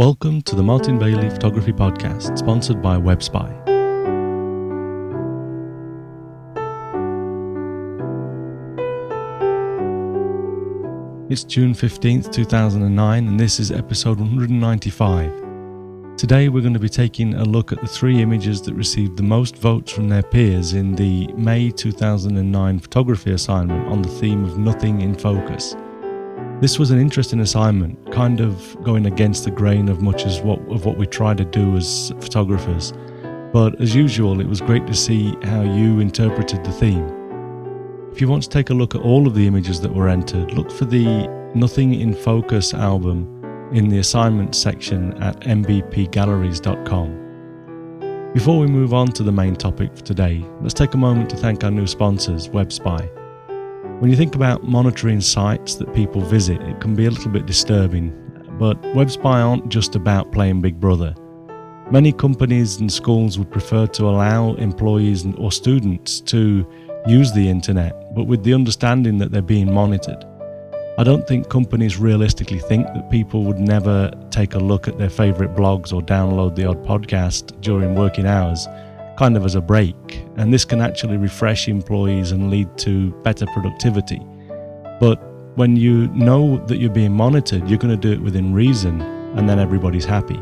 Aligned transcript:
Welcome 0.00 0.40
to 0.42 0.56
the 0.56 0.62
Martin 0.62 0.98
Bailey 0.98 1.28
Photography 1.28 1.74
Podcast, 1.74 2.38
sponsored 2.38 2.80
by 2.80 2.96
WebSpy. 2.96 3.50
It's 11.30 11.44
June 11.44 11.74
15th, 11.74 12.32
2009, 12.32 13.28
and 13.28 13.38
this 13.38 13.60
is 13.60 13.70
episode 13.70 14.18
195. 14.18 16.16
Today 16.16 16.48
we're 16.48 16.62
going 16.62 16.72
to 16.72 16.80
be 16.80 16.88
taking 16.88 17.34
a 17.34 17.44
look 17.44 17.70
at 17.70 17.82
the 17.82 17.86
three 17.86 18.22
images 18.22 18.62
that 18.62 18.72
received 18.72 19.18
the 19.18 19.22
most 19.22 19.56
votes 19.56 19.92
from 19.92 20.08
their 20.08 20.22
peers 20.22 20.72
in 20.72 20.94
the 20.94 21.26
May 21.34 21.70
2009 21.70 22.78
photography 22.78 23.32
assignment 23.32 23.86
on 23.88 24.00
the 24.00 24.08
theme 24.08 24.46
of 24.46 24.56
Nothing 24.56 25.02
in 25.02 25.14
Focus. 25.14 25.76
This 26.60 26.78
was 26.78 26.90
an 26.90 27.00
interesting 27.00 27.40
assignment, 27.40 28.12
kind 28.12 28.38
of 28.38 28.76
going 28.82 29.06
against 29.06 29.44
the 29.44 29.50
grain 29.50 29.88
of 29.88 30.02
much 30.02 30.26
as 30.26 30.42
what 30.42 30.58
of 30.68 30.84
what 30.84 30.98
we 30.98 31.06
try 31.06 31.32
to 31.32 31.42
do 31.42 31.74
as 31.74 32.12
photographers. 32.20 32.92
But 33.50 33.80
as 33.80 33.94
usual, 33.94 34.42
it 34.42 34.46
was 34.46 34.60
great 34.60 34.86
to 34.86 34.94
see 34.94 35.34
how 35.44 35.62
you 35.62 36.00
interpreted 36.00 36.62
the 36.62 36.72
theme. 36.72 37.08
If 38.12 38.20
you 38.20 38.28
want 38.28 38.42
to 38.42 38.50
take 38.50 38.68
a 38.68 38.74
look 38.74 38.94
at 38.94 39.00
all 39.00 39.26
of 39.26 39.34
the 39.34 39.46
images 39.46 39.80
that 39.80 39.94
were 39.94 40.10
entered, 40.10 40.52
look 40.52 40.70
for 40.70 40.84
the 40.84 41.26
Nothing 41.54 41.94
in 41.94 42.14
Focus 42.14 42.74
album 42.74 43.42
in 43.72 43.88
the 43.88 44.00
assignment 44.00 44.54
section 44.54 45.14
at 45.22 45.40
mbpgalleries.com. 45.40 48.32
Before 48.34 48.60
we 48.60 48.66
move 48.66 48.92
on 48.92 49.08
to 49.12 49.22
the 49.22 49.32
main 49.32 49.56
topic 49.56 49.96
for 49.96 50.04
today, 50.04 50.44
let's 50.60 50.74
take 50.74 50.92
a 50.92 50.98
moment 50.98 51.30
to 51.30 51.36
thank 51.36 51.64
our 51.64 51.70
new 51.70 51.86
sponsors, 51.86 52.48
WebSpy. 52.48 53.19
When 54.00 54.10
you 54.10 54.16
think 54.16 54.34
about 54.34 54.64
monitoring 54.64 55.20
sites 55.20 55.74
that 55.74 55.92
people 55.92 56.22
visit, 56.22 56.58
it 56.62 56.80
can 56.80 56.94
be 56.94 57.04
a 57.04 57.10
little 57.10 57.30
bit 57.30 57.44
disturbing, 57.44 58.08
but 58.58 58.80
WebSpy 58.94 59.26
aren't 59.26 59.68
just 59.68 59.94
about 59.94 60.32
playing 60.32 60.62
Big 60.62 60.80
Brother. 60.80 61.14
Many 61.90 62.10
companies 62.10 62.80
and 62.80 62.90
schools 62.90 63.38
would 63.38 63.50
prefer 63.50 63.86
to 63.88 64.04
allow 64.04 64.54
employees 64.54 65.26
or 65.36 65.52
students 65.52 66.22
to 66.22 66.66
use 67.06 67.30
the 67.32 67.46
internet, 67.46 68.14
but 68.14 68.24
with 68.24 68.42
the 68.42 68.54
understanding 68.54 69.18
that 69.18 69.32
they're 69.32 69.42
being 69.42 69.70
monitored. 69.70 70.24
I 70.96 71.04
don't 71.04 71.28
think 71.28 71.50
companies 71.50 71.98
realistically 71.98 72.58
think 72.58 72.86
that 72.86 73.10
people 73.10 73.44
would 73.44 73.60
never 73.60 74.10
take 74.30 74.54
a 74.54 74.58
look 74.58 74.88
at 74.88 74.96
their 74.96 75.10
favourite 75.10 75.54
blogs 75.54 75.92
or 75.92 76.00
download 76.00 76.54
the 76.54 76.64
odd 76.64 76.82
podcast 76.86 77.60
during 77.60 77.94
working 77.94 78.24
hours 78.24 78.66
kind 79.20 79.36
of 79.36 79.44
as 79.44 79.54
a 79.54 79.60
break, 79.60 80.24
and 80.38 80.50
this 80.50 80.64
can 80.64 80.80
actually 80.80 81.18
refresh 81.18 81.68
employees 81.68 82.32
and 82.32 82.50
lead 82.50 82.66
to 82.78 83.10
better 83.22 83.44
productivity. 83.48 84.18
But 84.98 85.16
when 85.56 85.76
you 85.76 86.08
know 86.08 86.56
that 86.68 86.78
you're 86.78 86.88
being 86.88 87.12
monitored, 87.12 87.68
you're 87.68 87.78
going 87.78 87.94
to 87.94 88.00
do 88.00 88.12
it 88.12 88.22
within 88.22 88.54
reason, 88.54 89.02
and 89.36 89.46
then 89.46 89.58
everybody's 89.58 90.06
happy. 90.06 90.40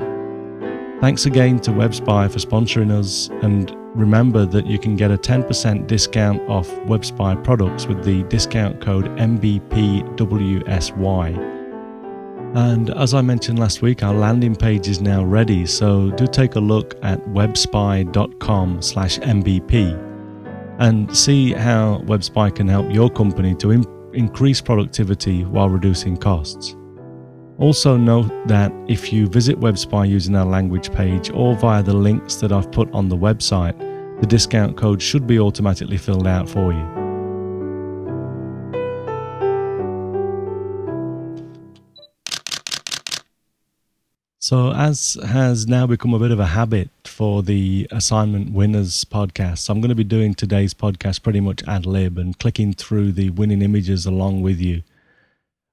Thanks 1.00 1.26
again 1.26 1.58
to 1.62 1.72
WebSpy 1.72 2.30
for 2.30 2.38
sponsoring 2.38 2.92
us, 2.92 3.30
and 3.42 3.74
remember 3.96 4.46
that 4.46 4.68
you 4.68 4.78
can 4.78 4.94
get 4.94 5.10
a 5.10 5.18
10% 5.18 5.88
discount 5.88 6.40
off 6.48 6.68
WebSpy 6.86 7.42
products 7.42 7.86
with 7.86 8.04
the 8.04 8.22
discount 8.28 8.80
code 8.80 9.06
MBPWSY 9.16 10.16
and 12.54 12.90
as 12.90 13.14
I 13.14 13.20
mentioned 13.20 13.58
last 13.58 13.82
week, 13.82 14.02
our 14.02 14.14
landing 14.14 14.56
page 14.56 14.88
is 14.88 15.00
now 15.00 15.24
ready, 15.24 15.66
so 15.66 16.10
do 16.12 16.26
take 16.26 16.54
a 16.54 16.60
look 16.60 16.94
at 17.02 17.22
webspy.com 17.26 18.82
slash 18.82 19.18
mbp 19.18 20.08
and 20.78 21.14
see 21.16 21.52
how 21.52 21.98
WebSpy 22.04 22.54
can 22.54 22.68
help 22.68 22.90
your 22.92 23.10
company 23.10 23.54
to 23.56 23.72
in- 23.72 23.84
increase 24.14 24.60
productivity 24.60 25.44
while 25.44 25.68
reducing 25.68 26.16
costs. 26.16 26.76
Also 27.58 27.96
note 27.96 28.30
that 28.46 28.72
if 28.86 29.12
you 29.12 29.26
visit 29.26 29.58
WebSpy 29.58 30.08
using 30.08 30.36
our 30.36 30.46
language 30.46 30.92
page 30.92 31.30
or 31.30 31.56
via 31.56 31.82
the 31.82 31.92
links 31.92 32.36
that 32.36 32.52
I've 32.52 32.70
put 32.70 32.90
on 32.92 33.08
the 33.08 33.16
website, 33.16 33.76
the 34.20 34.26
discount 34.26 34.76
code 34.76 35.02
should 35.02 35.26
be 35.26 35.40
automatically 35.40 35.96
filled 35.96 36.28
out 36.28 36.48
for 36.48 36.72
you. 36.72 36.97
So, 44.48 44.72
as 44.72 45.18
has 45.26 45.66
now 45.66 45.86
become 45.86 46.14
a 46.14 46.18
bit 46.18 46.30
of 46.30 46.40
a 46.40 46.46
habit 46.46 46.88
for 47.04 47.42
the 47.42 47.86
assignment 47.90 48.50
winners 48.50 49.04
podcast, 49.04 49.68
I'm 49.68 49.82
going 49.82 49.90
to 49.90 49.94
be 49.94 50.04
doing 50.04 50.32
today's 50.32 50.72
podcast 50.72 51.22
pretty 51.22 51.40
much 51.40 51.62
ad 51.68 51.84
lib 51.84 52.16
and 52.16 52.38
clicking 52.38 52.72
through 52.72 53.12
the 53.12 53.28
winning 53.28 53.60
images 53.60 54.06
along 54.06 54.40
with 54.40 54.58
you. 54.58 54.84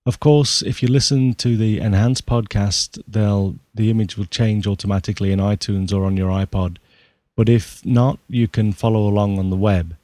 Of 0.06 0.20
course, 0.20 0.62
if 0.62 0.84
you 0.84 0.90
listen 0.90 1.36
to 1.36 1.56
the 1.56 1.80
enhanced 1.80 2.26
podcast, 2.26 3.02
they'll 3.08 3.56
the 3.74 3.90
image 3.90 4.18
will 4.18 4.26
change 4.26 4.68
automatically 4.68 5.32
in 5.32 5.40
iTunes 5.40 5.94
or 5.94 6.04
on 6.04 6.18
your 6.18 6.30
iPod. 6.30 6.76
But 7.38 7.48
if 7.48 7.80
not, 7.86 8.20
you 8.28 8.50
can 8.50 8.74
follow 8.74 9.08
along 9.08 9.40
on 9.40 9.52
the 9.52 9.56
web. 9.56 9.96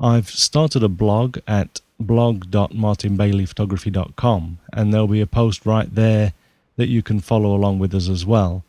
I've 0.00 0.30
started 0.30 0.82
a 0.82 0.88
blog 0.88 1.36
at 1.46 1.82
blog.martinbaileyphotography.com 2.00 4.58
and 4.72 4.94
there'll 4.94 5.06
be 5.06 5.20
a 5.20 5.26
post 5.26 5.66
right 5.66 5.94
there 5.94 6.32
that 6.76 6.88
you 6.88 7.02
can 7.02 7.20
follow 7.20 7.54
along 7.54 7.78
with 7.78 7.94
us 7.94 8.08
as 8.08 8.24
well. 8.24 8.64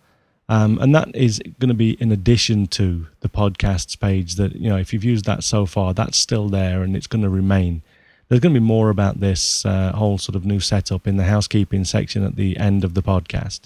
Um, 0.50 0.80
and 0.80 0.96
that 0.96 1.14
is 1.14 1.42
going 1.60 1.70
to 1.70 1.76
be 1.76 1.92
in 2.02 2.12
addition 2.12 2.68
to 2.68 3.08
the 3.20 3.30
podcasts 3.30 4.00
page 4.00 4.36
that, 4.36 4.56
you 4.56 4.70
know, 4.70 4.78
if 4.78 4.94
you've 4.94 5.04
used 5.04 5.26
that 5.26 5.44
so 5.44 5.66
far, 5.66 5.94
that's 5.94 6.18
still 6.18 6.48
there 6.48 6.84
and 6.84 6.96
it's 6.96 7.08
going 7.08 7.24
to 7.24 7.30
remain. 7.30 7.82
There's 8.28 8.40
going 8.40 8.54
to 8.54 8.60
be 8.60 8.66
more 8.66 8.90
about 8.90 9.20
this 9.20 9.66
uh, 9.66 9.92
whole 9.94 10.18
sort 10.18 10.36
of 10.36 10.46
new 10.46 10.60
setup 10.60 11.06
in 11.06 11.18
the 11.18 11.26
housekeeping 11.26 11.84
section 11.84 12.24
at 12.24 12.38
the 12.38 12.58
end 12.58 12.84
of 12.84 12.94
the 12.94 13.04
podcast. 13.04 13.62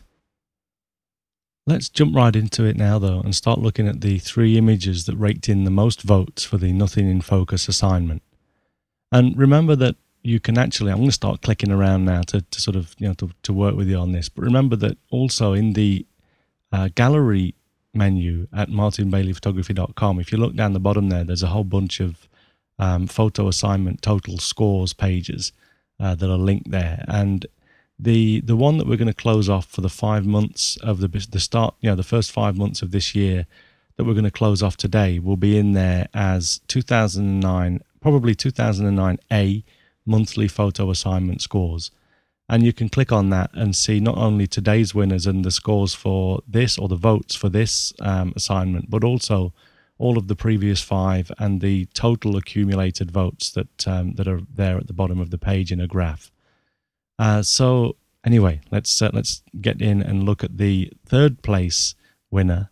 Let's 1.68 1.90
jump 1.90 2.16
right 2.16 2.36
into 2.36 2.66
it 2.66 2.76
now, 2.76 2.98
though, 2.98 3.20
and 3.20 3.36
start 3.36 3.60
looking 3.60 3.88
at 3.88 4.02
the 4.02 4.18
three 4.18 4.58
images 4.58 5.06
that 5.06 5.16
raked 5.16 5.48
in 5.48 5.64
the 5.64 5.72
most 5.72 6.02
votes 6.02 6.44
for 6.44 6.58
the 6.58 6.74
Nothing 6.74 7.10
in 7.10 7.22
Focus 7.22 7.68
assignment. 7.68 8.24
And 9.12 9.38
remember 9.38 9.76
that 9.76 9.96
you 10.24 10.40
can 10.40 10.58
actually, 10.58 10.92
I'm 10.92 10.98
going 10.98 11.10
to 11.10 11.14
start 11.14 11.42
clicking 11.42 11.72
around 11.72 12.06
now 12.06 12.22
to, 12.24 12.42
to 12.42 12.62
sort 12.62 12.76
of, 12.76 12.96
you 12.98 13.08
know, 13.08 13.14
to, 13.16 13.32
to 13.44 13.54
work 13.54 13.76
with 13.76 13.88
you 13.88 13.98
on 13.98 14.12
this. 14.12 14.30
But 14.30 14.44
remember 14.44 14.76
that 14.78 14.98
also 15.10 15.54
in 15.54 15.74
the 15.74 16.06
uh, 16.72 16.90
gallery 16.96 17.56
menu 17.94 18.48
at 18.56 18.70
martinbaileyphotography.com, 18.70 20.20
if 20.20 20.32
you 20.32 20.38
look 20.38 20.56
down 20.56 20.74
the 20.74 20.80
bottom 20.80 21.10
there, 21.10 21.24
there's 21.24 21.44
a 21.44 21.48
whole 21.48 21.64
bunch 21.64 22.00
of 22.00 22.28
um, 22.80 23.08
photo 23.08 23.48
assignment 23.48 24.02
total 24.02 24.38
scores 24.38 24.94
pages 24.94 25.52
uh, 26.00 26.16
that 26.16 26.30
are 26.30 26.38
linked 26.38 26.72
there. 26.72 27.06
And 27.08 27.46
the 28.00 28.42
the 28.42 28.56
one 28.56 28.80
that 28.80 28.88
we're 28.88 28.98
going 28.98 29.08
to 29.08 29.14
close 29.14 29.48
off 29.48 29.68
for 29.68 29.82
the 29.82 29.90
five 29.90 30.26
months 30.26 30.76
of 30.78 31.00
the 31.00 31.08
the 31.08 31.40
start, 31.40 31.76
you 31.82 31.90
know, 31.90 31.96
the 31.96 32.04
first 32.04 32.32
five 32.32 32.58
months 32.58 32.82
of 32.82 32.90
this 32.90 33.14
year 33.14 33.46
that 33.96 34.06
we're 34.06 34.14
going 34.14 34.24
to 34.24 34.32
close 34.32 34.64
off 34.64 34.78
today 34.78 35.20
will 35.20 35.38
be 35.38 35.58
in 35.58 35.74
there 35.74 36.08
as 36.14 36.62
2009, 36.68 37.82
probably 38.00 38.34
2009A 38.34 39.64
monthly 40.06 40.48
photo 40.48 40.90
assignment 40.90 41.42
scores. 41.42 41.92
And 42.50 42.64
you 42.64 42.74
can 42.74 42.90
click 42.90 43.12
on 43.12 43.30
that 43.30 43.50
and 43.54 43.76
see 43.76 44.00
not 44.00 44.18
only 44.18 44.46
today's 44.46 44.94
winners 44.94 45.26
and 45.26 45.46
the 45.46 45.52
scores 45.52 45.94
for 45.94 46.42
this 46.48 46.78
or 46.78 46.90
the 46.90 46.98
votes 46.98 47.34
for 47.34 47.48
this 47.48 47.94
um, 48.02 48.34
assignment, 48.36 48.90
but 48.90 49.04
also 49.04 49.54
all 50.02 50.18
of 50.18 50.28
the 50.28 50.36
previous 50.36 50.82
five 50.82 51.32
and 51.38 51.62
the 51.62 51.86
total 51.94 52.36
accumulated 52.36 53.12
votes 53.12 53.52
that 53.52 53.88
um, 53.88 54.14
that 54.16 54.28
are 54.28 54.42
there 54.54 54.78
at 54.78 54.88
the 54.88 54.94
bottom 54.94 55.20
of 55.20 55.30
the 55.30 55.38
page 55.38 55.72
in 55.72 55.80
a 55.80 55.88
graph. 55.88 56.32
Uh, 57.20 57.44
so 57.44 57.96
anyway, 58.26 58.60
let's 58.72 59.02
uh, 59.02 59.12
let's 59.14 59.44
get 59.62 59.80
in 59.80 60.02
and 60.02 60.24
look 60.24 60.44
at 60.44 60.58
the 60.58 60.92
third 61.06 61.44
place 61.44 61.94
winner, 62.32 62.70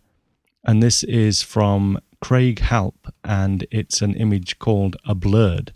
and 0.64 0.82
this 0.82 1.04
is 1.04 1.40
from 1.40 2.00
Craig 2.20 2.58
Halp, 2.58 3.14
and 3.24 3.64
it's 3.70 4.02
an 4.02 4.14
image 4.14 4.58
called 4.58 4.96
a 5.04 5.14
blurred 5.14 5.72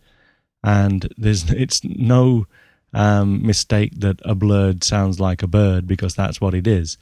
and 0.65 1.13
there's 1.17 1.49
it's 1.51 1.85
no 1.85 2.47
um, 2.93 3.47
mistake 3.47 3.93
that 4.01 4.21
a 4.25 4.35
blurred 4.35 4.83
sounds 4.83 5.21
like 5.21 5.43
a 5.43 5.47
bird 5.47 5.87
because 5.87 6.15
that's 6.15 6.41
what 6.41 6.55
it 6.55 6.67
is, 6.67 6.97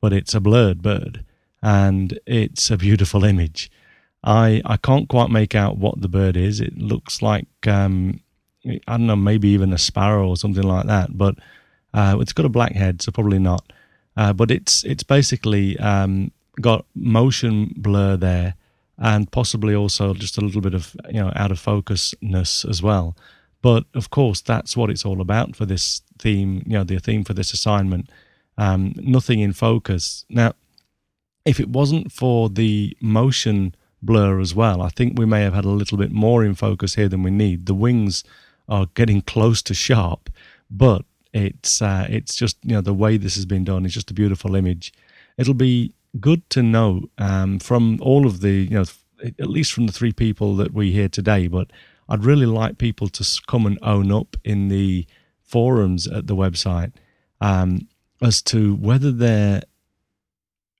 but 0.00 0.12
it's 0.12 0.34
a 0.34 0.40
blurred 0.40 0.82
bird, 0.82 1.24
and 1.62 2.18
it's 2.26 2.70
a 2.70 2.76
beautiful 2.76 3.24
image. 3.32 3.70
I 4.22 4.60
I 4.64 4.76
can't 4.76 5.08
quite 5.08 5.30
make 5.30 5.54
out 5.54 5.78
what 5.78 6.00
the 6.00 6.08
bird 6.08 6.36
is. 6.36 6.60
It 6.60 6.76
looks 6.76 7.22
like 7.22 7.46
um, 7.66 8.20
I 8.66 8.96
don't 8.96 9.06
know, 9.06 9.16
maybe 9.16 9.48
even 9.48 9.72
a 9.72 9.78
sparrow 9.78 10.28
or 10.28 10.36
something 10.36 10.62
like 10.62 10.86
that, 10.86 11.16
but 11.16 11.36
uh, 11.92 12.16
it's 12.20 12.32
got 12.32 12.46
a 12.46 12.50
black 12.50 12.72
head, 12.72 13.02
so 13.02 13.12
probably 13.12 13.38
not. 13.38 13.72
Uh, 14.16 14.32
but 14.32 14.50
it's 14.50 14.84
it's 14.84 15.02
basically 15.02 15.78
um, 15.78 16.30
got 16.60 16.86
motion 16.94 17.72
blur 17.76 18.16
there 18.16 18.54
and 18.98 19.30
possibly 19.30 19.74
also 19.74 20.14
just 20.14 20.38
a 20.38 20.40
little 20.40 20.60
bit 20.60 20.74
of 20.74 20.96
you 21.08 21.20
know 21.20 21.32
out 21.34 21.50
of 21.50 21.58
focusness 21.58 22.64
as 22.64 22.82
well. 22.82 23.16
But 23.62 23.84
of 23.94 24.10
course, 24.10 24.40
that's 24.42 24.76
what 24.76 24.90
it's 24.90 25.04
all 25.04 25.20
about 25.20 25.56
for 25.56 25.66
this 25.66 26.02
theme. 26.18 26.62
You 26.66 26.78
know, 26.78 26.84
the 26.84 26.98
theme 26.98 27.24
for 27.24 27.34
this 27.34 27.52
assignment, 27.52 28.10
um, 28.58 28.94
nothing 28.96 29.40
in 29.40 29.52
focus. 29.52 30.24
Now, 30.28 30.52
if 31.44 31.58
it 31.60 31.68
wasn't 31.68 32.12
for 32.12 32.48
the 32.48 32.96
motion 33.00 33.74
blur 34.02 34.40
as 34.40 34.54
well, 34.54 34.82
I 34.82 34.90
think 34.90 35.18
we 35.18 35.26
may 35.26 35.42
have 35.42 35.54
had 35.54 35.64
a 35.64 35.70
little 35.70 35.98
bit 35.98 36.12
more 36.12 36.44
in 36.44 36.54
focus 36.54 36.94
here 36.94 37.08
than 37.08 37.22
we 37.22 37.30
need. 37.30 37.66
The 37.66 37.74
wings 37.74 38.22
are 38.68 38.86
getting 38.94 39.22
close 39.22 39.62
to 39.62 39.74
sharp, 39.74 40.30
but 40.70 41.04
It's 41.34 41.82
uh, 41.82 42.06
it's 42.08 42.36
just 42.36 42.56
you 42.62 42.74
know 42.74 42.80
the 42.80 42.94
way 42.94 43.18
this 43.18 43.34
has 43.34 43.46
been 43.46 43.64
done 43.64 43.84
is 43.84 43.94
just 43.94 44.10
a 44.10 44.14
beautiful 44.14 44.54
image. 44.54 44.92
It'll 45.36 45.52
be 45.68 45.92
good 46.20 46.48
to 46.50 46.62
know 46.62 47.02
um, 47.18 47.58
from 47.58 47.98
all 48.00 48.26
of 48.26 48.40
the 48.40 48.52
you 48.52 48.70
know 48.70 48.84
at 49.22 49.48
least 49.48 49.72
from 49.72 49.86
the 49.86 49.92
three 49.92 50.12
people 50.12 50.56
that 50.56 50.74
we 50.74 50.92
hear 50.92 51.08
today. 51.08 51.46
But 51.46 51.70
I'd 52.08 52.24
really 52.24 52.46
like 52.46 52.78
people 52.78 53.08
to 53.08 53.40
come 53.46 53.66
and 53.66 53.78
own 53.82 54.12
up 54.12 54.36
in 54.44 54.68
the 54.68 55.06
forums 55.42 56.06
at 56.06 56.26
the 56.26 56.36
website 56.36 56.92
um, 57.40 57.88
as 58.20 58.42
to 58.42 58.74
whether 58.74 59.10
their 59.10 59.62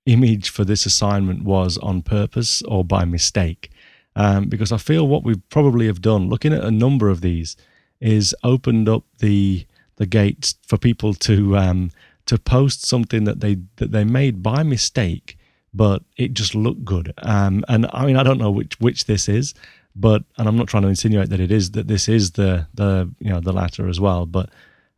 image 0.05 0.49
for 0.49 0.63
this 0.63 0.85
assignment 0.85 1.43
was 1.43 1.77
on 1.79 2.01
purpose 2.01 2.61
or 2.63 2.83
by 2.83 3.05
mistake. 3.05 3.71
Um, 4.15 4.45
because 4.45 4.71
I 4.71 4.77
feel 4.77 5.07
what 5.07 5.23
we 5.23 5.35
probably 5.49 5.87
have 5.87 6.01
done, 6.01 6.29
looking 6.29 6.53
at 6.53 6.63
a 6.63 6.71
number 6.71 7.09
of 7.09 7.21
these, 7.21 7.57
is 7.99 8.35
opened 8.43 8.87
up 8.87 9.03
the 9.19 9.65
the 9.97 10.05
gates 10.05 10.55
for 10.67 10.77
people 10.77 11.13
to 11.13 11.57
um, 11.57 11.89
to 12.25 12.37
post 12.37 12.85
something 12.85 13.23
that 13.25 13.39
they 13.39 13.57
that 13.77 13.91
they 13.91 14.03
made 14.03 14.41
by 14.41 14.63
mistake, 14.63 15.37
but 15.73 16.03
it 16.17 16.33
just 16.33 16.55
looked 16.55 16.83
good. 16.85 17.13
Um, 17.19 17.63
and 17.67 17.87
I 17.93 18.05
mean, 18.05 18.17
I 18.17 18.23
don't 18.23 18.39
know 18.39 18.51
which 18.51 18.79
which 18.79 19.05
this 19.05 19.29
is, 19.29 19.53
but 19.95 20.23
and 20.37 20.47
I'm 20.47 20.57
not 20.57 20.67
trying 20.67 20.83
to 20.83 20.89
insinuate 20.89 21.29
that 21.29 21.39
it 21.39 21.51
is 21.51 21.71
that 21.71 21.87
this 21.87 22.09
is 22.09 22.31
the 22.31 22.67
the 22.73 23.09
you 23.19 23.29
know 23.29 23.39
the 23.39 23.53
latter 23.53 23.87
as 23.87 23.99
well, 23.99 24.25
but 24.25 24.49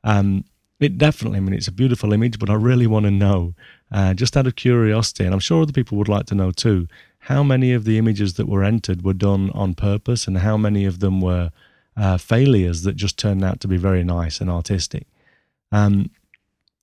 um, 0.03 0.45
it 0.79 0.97
definitely. 0.97 1.37
I 1.37 1.41
mean, 1.41 1.53
it's 1.53 1.67
a 1.67 1.71
beautiful 1.71 2.13
image, 2.13 2.39
but 2.39 2.49
I 2.49 2.53
really 2.53 2.87
want 2.87 3.05
to 3.05 3.11
know, 3.11 3.53
uh, 3.91 4.13
just 4.13 4.37
out 4.37 4.47
of 4.47 4.55
curiosity, 4.55 5.25
and 5.25 5.33
I'm 5.33 5.39
sure 5.39 5.61
other 5.61 5.73
people 5.73 5.97
would 5.97 6.09
like 6.09 6.27
to 6.27 6.35
know 6.35 6.51
too, 6.51 6.87
how 7.19 7.43
many 7.43 7.73
of 7.73 7.83
the 7.83 7.97
images 7.97 8.35
that 8.35 8.47
were 8.47 8.63
entered 8.63 9.03
were 9.03 9.13
done 9.13 9.49
on 9.51 9.73
purpose, 9.73 10.27
and 10.27 10.37
how 10.39 10.57
many 10.57 10.85
of 10.85 10.99
them 10.99 11.19
were 11.19 11.51
uh, 11.97 12.17
failures 12.17 12.83
that 12.83 12.95
just 12.95 13.17
turned 13.17 13.43
out 13.43 13.59
to 13.59 13.67
be 13.67 13.77
very 13.77 14.03
nice 14.03 14.39
and 14.39 14.49
artistic. 14.49 15.07
Um, 15.71 16.11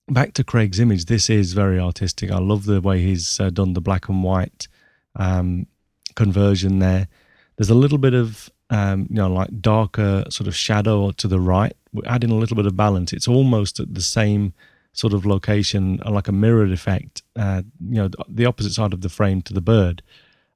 back 0.08 0.34
to 0.34 0.44
Craig's 0.44 0.80
image, 0.80 1.06
this 1.06 1.30
is 1.30 1.52
very 1.52 1.78
artistic. 1.78 2.30
I 2.30 2.38
love 2.38 2.64
the 2.64 2.80
way 2.80 3.02
he's 3.02 3.40
uh, 3.40 3.50
done 3.50 3.72
the 3.72 3.80
black 3.80 4.08
and 4.08 4.22
white 4.22 4.68
um, 5.16 5.66
conversion 6.14 6.78
there. 6.78 7.08
There's 7.56 7.70
a 7.70 7.74
little 7.74 7.98
bit 7.98 8.14
of 8.14 8.50
um, 8.70 9.06
you 9.10 9.16
know 9.16 9.28
like 9.28 9.60
darker 9.60 10.24
sort 10.30 10.48
of 10.48 10.56
shadow 10.56 11.10
to 11.12 11.28
the 11.28 11.40
right, 11.40 11.76
We're 11.92 12.08
adding 12.08 12.30
a 12.30 12.34
little 12.34 12.56
bit 12.56 12.66
of 12.66 12.76
balance. 12.76 13.12
It's 13.12 13.28
almost 13.28 13.78
at 13.78 13.94
the 13.94 14.02
same 14.02 14.52
sort 14.92 15.12
of 15.12 15.26
location, 15.26 16.00
uh, 16.04 16.10
like 16.10 16.28
a 16.28 16.32
mirrored 16.32 16.72
effect. 16.72 17.22
Uh, 17.36 17.62
you 17.80 17.96
know, 17.96 18.10
the 18.28 18.46
opposite 18.46 18.72
side 18.72 18.92
of 18.92 19.00
the 19.00 19.08
frame 19.08 19.42
to 19.42 19.52
the 19.52 19.60
bird, 19.60 20.02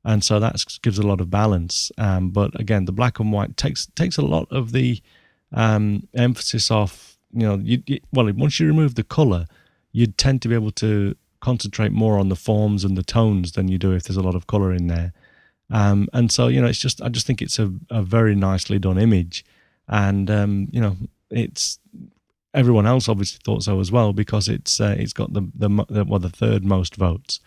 and 0.04 0.24
so 0.24 0.40
that 0.40 0.62
gives 0.82 0.98
a 0.98 1.06
lot 1.06 1.20
of 1.20 1.30
balance. 1.30 1.92
Um, 1.98 2.30
but 2.30 2.58
again, 2.58 2.86
the 2.86 2.92
black 2.92 3.20
and 3.20 3.32
white 3.32 3.56
takes 3.56 3.86
takes 3.94 4.16
a 4.16 4.22
lot 4.22 4.48
of 4.50 4.72
the 4.72 5.00
um, 5.52 6.08
emphasis 6.14 6.70
off. 6.70 7.17
You 7.32 7.46
know, 7.46 7.56
you, 7.56 7.82
you, 7.86 8.00
well, 8.12 8.32
once 8.32 8.58
you 8.58 8.66
remove 8.66 8.94
the 8.94 9.04
color, 9.04 9.46
you'd 9.92 10.18
tend 10.18 10.42
to 10.42 10.48
be 10.48 10.54
able 10.54 10.70
to 10.72 11.14
concentrate 11.40 11.92
more 11.92 12.18
on 12.18 12.28
the 12.28 12.36
forms 12.36 12.84
and 12.84 12.96
the 12.96 13.02
tones 13.02 13.52
than 13.52 13.68
you 13.68 13.78
do 13.78 13.92
if 13.92 14.04
there's 14.04 14.16
a 14.16 14.22
lot 14.22 14.34
of 14.34 14.46
color 14.46 14.72
in 14.72 14.86
there. 14.86 15.12
Um, 15.70 16.08
and 16.12 16.32
so, 16.32 16.48
you 16.48 16.60
know, 16.60 16.66
it's 16.66 16.78
just, 16.78 17.02
I 17.02 17.08
just 17.08 17.26
think 17.26 17.42
it's 17.42 17.58
a, 17.58 17.72
a 17.90 18.02
very 18.02 18.34
nicely 18.34 18.78
done 18.78 18.98
image. 18.98 19.44
And, 19.86 20.30
um, 20.30 20.68
you 20.70 20.80
know, 20.80 20.96
it's, 21.30 21.78
everyone 22.54 22.86
else 22.86 23.08
obviously 23.08 23.40
thought 23.44 23.62
so 23.62 23.78
as 23.78 23.92
well 23.92 24.12
because 24.12 24.48
it's, 24.48 24.80
uh, 24.80 24.96
it's 24.98 25.12
got 25.12 25.32
the, 25.34 25.42
the, 25.54 25.68
the, 25.88 26.04
well, 26.04 26.18
the 26.18 26.30
third 26.30 26.64
most 26.64 26.96
votes. 26.96 27.40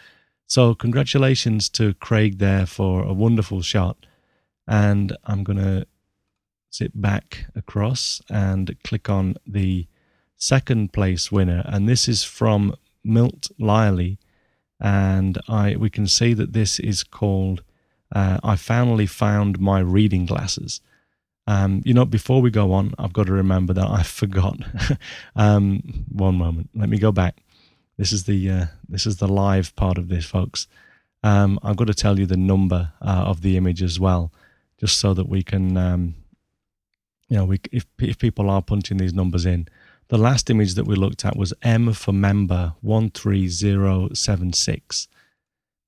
So 0.48 0.75
congratulations 0.75 1.69
to 1.69 1.94
Craig 1.95 2.38
there 2.38 2.66
for 2.66 3.04
a 3.04 3.13
wonderful 3.13 3.62
shot. 3.62 4.06
And 4.68 5.18
I'm 5.25 5.44
going 5.44 5.57
to 5.57 5.88
zip 6.74 6.92
back 6.96 7.46
across 7.56 8.22
and 8.30 8.76
click 8.84 9.10
on 9.10 9.36
the 9.46 9.88
second 10.38 10.94
place 10.94 11.32
winner. 11.32 11.64
And 11.66 11.88
this 11.88 12.08
is 12.08 12.24
from 12.24 12.76
Milt 13.04 13.52
Liley. 13.60 14.18
And 14.80 15.38
I 15.48 15.76
we 15.76 15.90
can 15.90 16.08
see 16.08 16.34
that 16.34 16.54
this 16.54 16.80
is 16.80 17.04
called 17.04 17.64
uh, 18.14 18.40
I 18.44 18.56
finally 18.56 19.06
found 19.06 19.60
my 19.60 19.80
reading 19.80 20.26
glasses. 20.26 20.82
Um, 21.48 21.82
you 21.86 21.94
know, 21.94 22.06
before 22.06 22.42
we 22.42 22.52
go 22.52 22.74
on, 22.74 22.94
I've 23.00 23.14
got 23.14 23.28
to 23.28 23.34
remember 23.34 23.74
that 23.74 23.88
I 23.88 24.04
forgot. 24.22 24.58
um, 25.36 26.06
one 26.12 26.36
moment, 26.36 26.70
let 26.76 26.90
me 26.90 26.98
go 26.98 27.12
back. 27.12 27.38
This 27.98 28.12
is 28.12 28.24
the 28.24 28.50
uh, 28.50 28.66
this 28.90 29.06
is 29.06 29.18
the 29.18 29.28
live 29.28 29.76
part 29.76 29.98
of 29.98 30.08
this, 30.10 30.26
folks. 30.26 30.68
Um, 31.24 31.60
I've 31.62 31.76
got 31.76 31.88
to 31.88 31.94
tell 31.94 32.20
you 32.20 32.26
the 32.26 32.38
number 32.38 32.92
uh, 33.02 33.24
of 33.28 33.42
the 33.42 33.58
image 33.58 33.84
as 33.84 34.00
well, 34.00 34.32
just 34.80 35.00
so 35.00 35.14
that 35.14 35.30
we 35.30 35.44
can, 35.44 35.78
um, 35.78 36.16
you 37.31 37.38
know, 37.38 37.45
we 37.45 37.60
if 37.72 37.88
if 38.00 38.19
people 38.19 38.50
are 38.50 38.62
punching 38.62 38.98
these 38.98 39.13
numbers 39.13 39.45
in. 39.45 39.69
The 40.10 40.18
last 40.18 40.50
image 40.50 40.74
that 40.74 40.86
we 40.86 40.95
looked 40.95 41.24
at 41.24 41.38
was 41.38 41.54
M 41.62 41.94
for 41.94 42.12
member 42.12 42.74
one 42.81 43.10
three 43.10 43.48
zero 43.48 44.10
seven 44.13 44.51
six, 44.51 45.07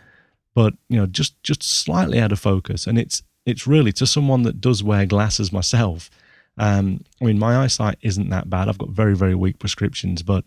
But 0.54 0.74
you 0.89 0.98
know, 0.98 1.06
just 1.06 1.42
just 1.44 1.63
slightly 1.63 2.19
out 2.19 2.31
of 2.31 2.39
focus, 2.39 2.88
and 2.88 2.98
it's 2.98 3.24
it's 3.45 3.66
really 3.66 3.92
to 3.94 4.06
someone 4.06 4.44
that 4.44 4.62
does 4.62 4.83
wear 4.83 5.06
glasses 5.06 5.51
myself. 5.51 6.10
Um, 6.57 7.04
I 7.21 7.26
mean, 7.26 7.40
my 7.40 7.64
eyesight 7.64 7.97
isn't 8.02 8.30
that 8.30 8.50
bad. 8.50 8.68
I've 8.68 8.78
got 8.78 8.90
very, 8.90 9.16
very 9.16 9.35
weak 9.35 9.59
prescriptions, 9.59 10.21
but 10.21 10.45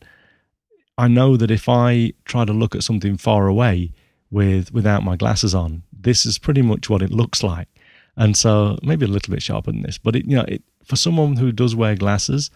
I 0.96 1.08
know 1.08 1.36
that 1.36 1.50
if 1.50 1.68
I 1.68 2.12
try 2.24 2.44
to 2.44 2.52
look 2.52 2.74
at 2.74 2.84
something 2.84 3.16
far 3.16 3.46
away 3.46 3.92
with 4.30 4.72
without 4.72 5.02
my 5.02 5.16
glasses 5.16 5.54
on, 5.54 5.82
this 5.92 6.26
is 6.26 6.38
pretty 6.38 6.62
much 6.62 6.88
what 6.88 7.02
it 7.02 7.10
looks 7.10 7.42
like. 7.42 7.68
And 8.16 8.36
so 8.36 8.78
maybe 8.82 9.06
a 9.06 9.08
little 9.08 9.32
bit 9.32 9.42
sharper 9.42 9.72
than 9.72 9.82
this, 9.82 9.98
but 9.98 10.14
it, 10.14 10.26
you 10.26 10.36
know, 10.36 10.44
it, 10.46 10.62
for 10.84 10.96
someone 10.96 11.36
who 11.36 11.50
does 11.50 11.74
wear 11.74 11.96
glasses, 11.96 12.50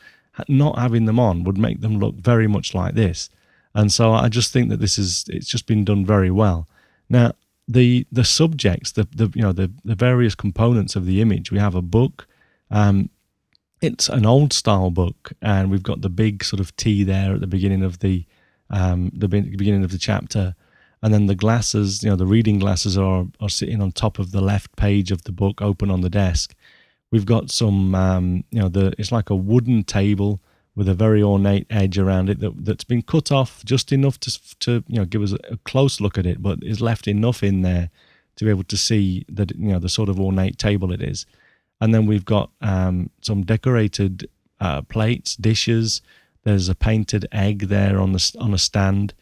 not 0.49 0.79
having 0.79 1.07
them 1.07 1.19
on 1.19 1.45
would 1.45 1.59
make 1.59 1.81
them 1.81 1.99
look 1.99 2.17
very 2.17 2.47
much 2.47 2.75
like 2.75 2.95
this. 2.95 3.31
And 3.75 3.93
so 3.93 4.13
I 4.13 4.29
just 4.29 4.53
think 4.53 4.71
that 4.71 4.81
this 4.81 4.99
is 4.99 5.25
it's 5.29 5.47
just 5.47 5.67
been 5.67 5.85
done 5.85 6.05
very 6.05 6.31
well. 6.31 6.69
Now, 7.09 7.33
the 7.67 8.07
the 8.11 8.25
subjects, 8.25 8.93
the 8.93 9.07
the 9.15 9.31
you 9.35 9.43
know 9.43 9.53
the 9.53 9.71
the 9.85 9.95
various 9.95 10.35
components 10.35 10.97
of 10.97 11.07
the 11.07 11.21
image. 11.21 11.53
We 11.53 11.59
have 11.59 11.75
a 11.75 11.83
book. 11.83 12.27
Um, 12.71 13.11
it's 13.81 14.09
an 14.09 14.27
old 14.27 14.53
style 14.53 14.91
book, 14.91 15.33
and 15.41 15.71
we've 15.71 15.83
got 15.83 16.01
the 16.01 16.09
big 16.09 16.43
sort 16.43 16.61
of 16.61 16.75
T 16.77 17.05
there 17.05 17.35
at 17.35 17.41
the 17.41 17.47
beginning 17.47 17.83
of 17.83 18.01
the 18.01 18.25
um, 18.71 19.11
the 19.15 19.29
beginning 19.29 19.85
of 19.85 19.93
the 19.93 19.99
chapter, 19.99 20.55
and 21.03 21.13
then 21.13 21.27
the 21.27 21.35
glasses. 21.35 22.03
You 22.03 22.11
know, 22.11 22.17
the 22.17 22.27
reading 22.27 22.59
glasses 22.59 22.97
are 22.97 23.27
are 23.41 23.51
sitting 23.51 23.83
on 23.83 23.93
top 23.93 24.19
of 24.19 24.33
the 24.33 24.41
left 24.41 24.75
page 24.77 25.13
of 25.13 25.23
the 25.23 25.33
book, 25.33 25.61
open 25.61 25.91
on 25.91 26.01
the 26.01 26.11
desk. 26.11 26.55
We've 27.11 27.27
got 27.27 27.51
some, 27.51 27.95
um, 27.95 28.45
you 28.51 28.61
know, 28.61 28.69
the 28.69 28.93
it's 28.99 29.13
like 29.13 29.31
a 29.31 29.37
wooden 29.37 29.85
table 29.85 30.41
with 30.79 30.89
a 30.89 30.95
very 30.95 31.21
ornate 31.21 31.67
edge 31.71 31.99
around 31.99 32.31
it 32.31 32.39
that, 32.39 32.65
that's 32.65 32.85
been 32.85 33.03
cut 33.03 33.33
off 33.33 33.65
just 33.65 33.91
enough 33.91 34.21
to, 34.21 34.59
to 34.61 34.85
you 34.87 34.99
know 34.99 35.05
give 35.05 35.23
us 35.23 35.33
a 35.51 35.57
close 35.65 36.01
look 36.01 36.17
at 36.17 36.27
it, 36.27 36.41
but 36.41 36.59
is 36.63 36.81
left 36.81 37.09
enough 37.09 37.43
in 37.43 37.63
there 37.63 37.91
to 38.37 38.45
be 38.45 38.51
able 38.51 38.63
to 38.63 38.77
see 38.77 39.25
that 39.29 39.55
you 39.57 39.73
know 39.73 39.81
the 39.81 39.89
sort 39.89 40.09
of 40.09 40.21
ornate 40.21 40.57
table 40.57 40.93
it 40.93 41.03
is. 41.03 41.27
And 41.81 41.93
then 41.93 42.07
we've 42.07 42.25
got 42.25 42.51
um, 42.61 43.11
some 43.23 43.43
decorated 43.43 44.29
uh, 44.61 44.83
plates, 44.83 45.37
dishes. 45.37 46.01
There's 46.45 46.69
a 46.69 46.75
painted 46.75 47.27
egg 47.33 47.69
there 47.69 47.99
on 48.01 48.13
the 48.13 48.37
on 48.39 48.55
a 48.55 48.59
stand, 48.59 49.15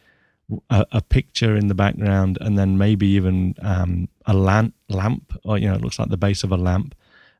a, 0.69 0.85
a 0.91 1.01
picture 1.01 1.55
in 1.55 1.67
the 1.67 1.75
background, 1.75 2.37
and 2.39 2.57
then 2.57 2.77
maybe 2.77 3.07
even 3.07 3.55
um, 3.61 4.09
a 4.25 4.33
lamp, 4.35 4.75
lamp, 4.89 5.33
or 5.43 5.57
you 5.57 5.67
know, 5.67 5.75
it 5.75 5.81
looks 5.81 5.97
like 5.97 6.09
the 6.09 6.17
base 6.17 6.43
of 6.43 6.51
a 6.51 6.57
lamp. 6.57 6.93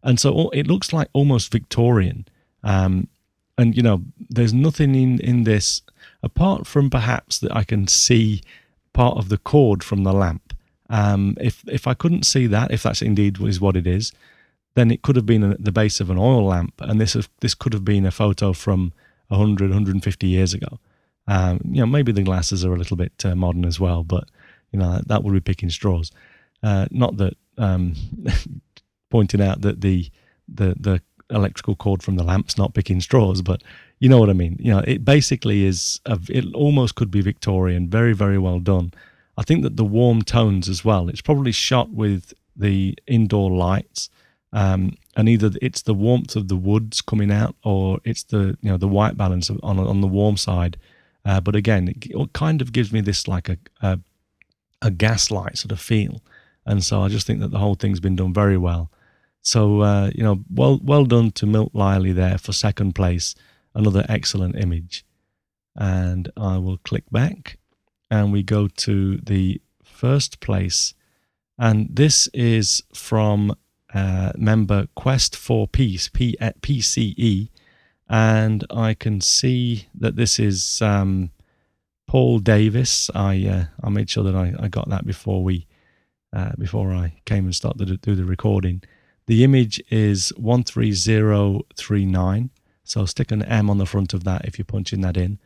And 0.04 0.20
so 0.20 0.50
it 0.50 0.68
looks 0.68 0.94
like 0.94 1.10
almost 1.14 1.52
Victorian. 1.52 2.26
Um, 2.64 3.08
and 3.58 3.76
you 3.76 3.82
know 3.82 4.04
there's 4.30 4.54
nothing 4.54 4.94
in 4.96 5.20
in 5.20 5.44
this 5.44 5.82
apart 6.22 6.68
from 6.68 6.90
perhaps 6.92 7.40
that 7.40 7.56
i 7.56 7.64
can 7.64 7.88
see 7.88 8.42
part 8.94 9.18
of 9.18 9.30
the 9.30 9.38
cord 9.38 9.84
from 9.84 10.04
the 10.04 10.14
lamp 10.14 10.54
Um, 10.90 11.36
if 11.40 11.64
if 11.68 11.88
I 11.88 11.94
couldn't 11.94 12.26
see 12.26 12.48
that, 12.48 12.72
if 12.72 12.84
that's 12.84 13.02
indeed 13.02 13.42
is 13.42 13.60
what 13.60 13.76
it 13.76 13.88
is, 13.88 14.14
then 14.76 14.92
it 14.92 15.02
could 15.02 15.16
have 15.16 15.26
been 15.26 15.56
the 15.60 15.72
base 15.72 16.00
of 16.00 16.10
an 16.10 16.18
oil 16.18 16.46
lamp, 16.46 16.74
and 16.80 17.00
this 17.00 17.16
this 17.42 17.56
could 17.56 17.74
have 17.74 17.84
been 17.84 18.06
a 18.06 18.12
photo 18.12 18.54
from 18.54 18.94
100, 19.28 19.70
150 19.70 20.28
years 20.28 20.54
ago. 20.54 20.80
Um, 21.28 21.60
you 21.66 21.82
know, 21.82 21.86
maybe 21.86 22.12
the 22.14 22.24
glasses 22.24 22.64
are 22.64 22.74
a 22.74 22.78
little 22.78 22.96
bit 22.96 23.26
uh, 23.26 23.36
modern 23.36 23.66
as 23.66 23.80
well, 23.80 24.04
but 24.04 24.30
you 24.72 24.80
know 24.80 25.02
that 25.06 25.24
would 25.24 25.34
be 25.34 25.42
picking 25.42 25.70
straws. 25.70 26.12
Uh, 26.64 26.88
not 26.90 27.18
that 27.18 27.36
um, 27.58 27.96
pointing 29.10 29.42
out 29.42 29.62
that 29.62 29.82
the 29.82 30.10
the 30.48 30.76
the 30.80 31.02
electrical 31.30 31.76
cord 31.76 32.02
from 32.02 32.16
the 32.16 32.24
lamp's 32.24 32.58
not 32.58 32.74
picking 32.74 33.02
straws, 33.02 33.42
but 33.42 33.62
you 34.00 34.08
know 34.08 34.20
what 34.20 34.30
I 34.30 34.34
mean. 34.34 34.56
You 34.60 34.74
know, 34.74 34.84
it 34.88 35.04
basically 35.04 35.66
is. 35.66 36.00
A, 36.06 36.20
it 36.30 36.46
almost 36.54 36.96
could 36.96 37.12
be 37.12 37.22
Victorian. 37.22 37.90
Very 37.90 38.14
very 38.14 38.38
well 38.38 38.60
done. 38.60 38.94
I 39.38 39.44
think 39.44 39.64
that 39.64 39.78
the 39.78 39.86
warm 39.86 40.22
tones 40.24 40.68
as 40.68 40.84
well. 40.84 41.10
It's 41.10 41.22
probably 41.22 41.52
shot 41.52 41.92
with 41.92 42.34
the 42.56 42.98
indoor 43.06 43.52
lights. 43.52 44.10
Um, 44.54 44.96
and 45.16 45.28
either 45.28 45.52
it's 45.62 45.82
the 45.82 45.94
warmth 45.94 46.36
of 46.36 46.48
the 46.48 46.56
woods 46.56 47.02
coming 47.02 47.32
out, 47.32 47.56
or 47.64 48.00
it's 48.04 48.24
the 48.24 48.58
you 48.62 48.70
know 48.70 48.78
the 48.78 48.88
white 48.88 49.18
balance 49.18 49.50
on 49.50 49.60
on 49.62 50.02
the 50.02 50.08
warm 50.08 50.38
side. 50.38 50.78
Uh, 51.26 51.42
but 51.42 51.56
again, 51.56 51.90
it 51.90 52.34
kind 52.34 52.62
of 52.62 52.72
gives 52.72 52.94
me 52.94 53.02
this 53.02 53.28
like 53.28 53.50
a, 53.50 53.58
a 53.82 54.00
a 54.82 54.92
gaslight 54.92 55.58
sort 55.58 55.72
of 55.72 55.80
feel, 55.80 56.22
and 56.66 56.84
so 56.84 57.02
I 57.02 57.10
just 57.10 57.28
think 57.28 57.40
that 57.42 57.52
the 57.52 57.58
whole 57.58 57.76
thing's 57.76 58.00
been 58.00 58.16
done 58.16 58.34
very 58.34 58.58
well. 58.58 58.90
So 59.48 59.80
uh, 59.80 60.12
you 60.14 60.24
know, 60.24 60.44
well 60.54 60.78
well 60.84 61.06
done 61.06 61.32
to 61.32 61.46
Milt 61.46 61.74
Liley 61.74 62.12
there 62.12 62.38
for 62.38 62.52
second 62.52 62.96
place. 62.96 63.34
Another 63.74 64.06
excellent 64.10 64.58
image, 64.58 65.06
and 65.74 66.30
I 66.36 66.58
will 66.58 66.80
click 66.80 67.06
back, 67.14 67.58
and 68.12 68.34
we 68.34 68.44
go 68.44 68.68
to 68.68 69.16
the 69.20 69.62
first 69.86 70.42
place, 70.42 70.94
and 71.58 71.88
this 71.90 72.28
is 72.34 72.84
from 72.94 73.56
uh, 73.94 74.34
member 74.36 74.90
Quest 74.98 75.34
for 75.38 75.66
Peace 75.66 76.10
P- 76.10 76.36
PCE, 76.42 77.48
and 78.10 78.66
I 78.70 78.96
can 78.96 79.22
see 79.22 79.88
that 79.96 80.18
this 80.18 80.40
is 80.40 80.82
um, 80.82 81.32
Paul 82.06 82.40
Davis. 82.40 83.10
I 83.16 83.48
uh, 83.48 83.66
I 83.82 83.90
made 83.92 84.10
sure 84.10 84.26
that 84.26 84.36
I, 84.36 84.56
I 84.60 84.68
got 84.68 84.90
that 84.90 85.06
before 85.06 85.42
we 85.42 85.68
uh, 86.34 86.52
before 86.60 86.92
I 86.92 87.22
came 87.24 87.46
and 87.46 87.56
started 87.56 87.88
to 87.88 87.96
do 87.96 88.14
the 88.14 88.26
recording. 88.26 88.84
The 89.28 89.44
image 89.44 89.82
is 89.90 90.34
13039. 90.38 92.50
So 92.84 93.06
stick 93.06 93.32
an 93.32 93.44
M 93.44 93.70
on 93.70 93.78
the 93.78 93.86
front 93.86 94.14
of 94.14 94.24
that 94.24 94.46
if 94.46 94.58
you're 94.58 94.66
punching 94.66 95.02
that 95.02 95.18
in. 95.18 95.38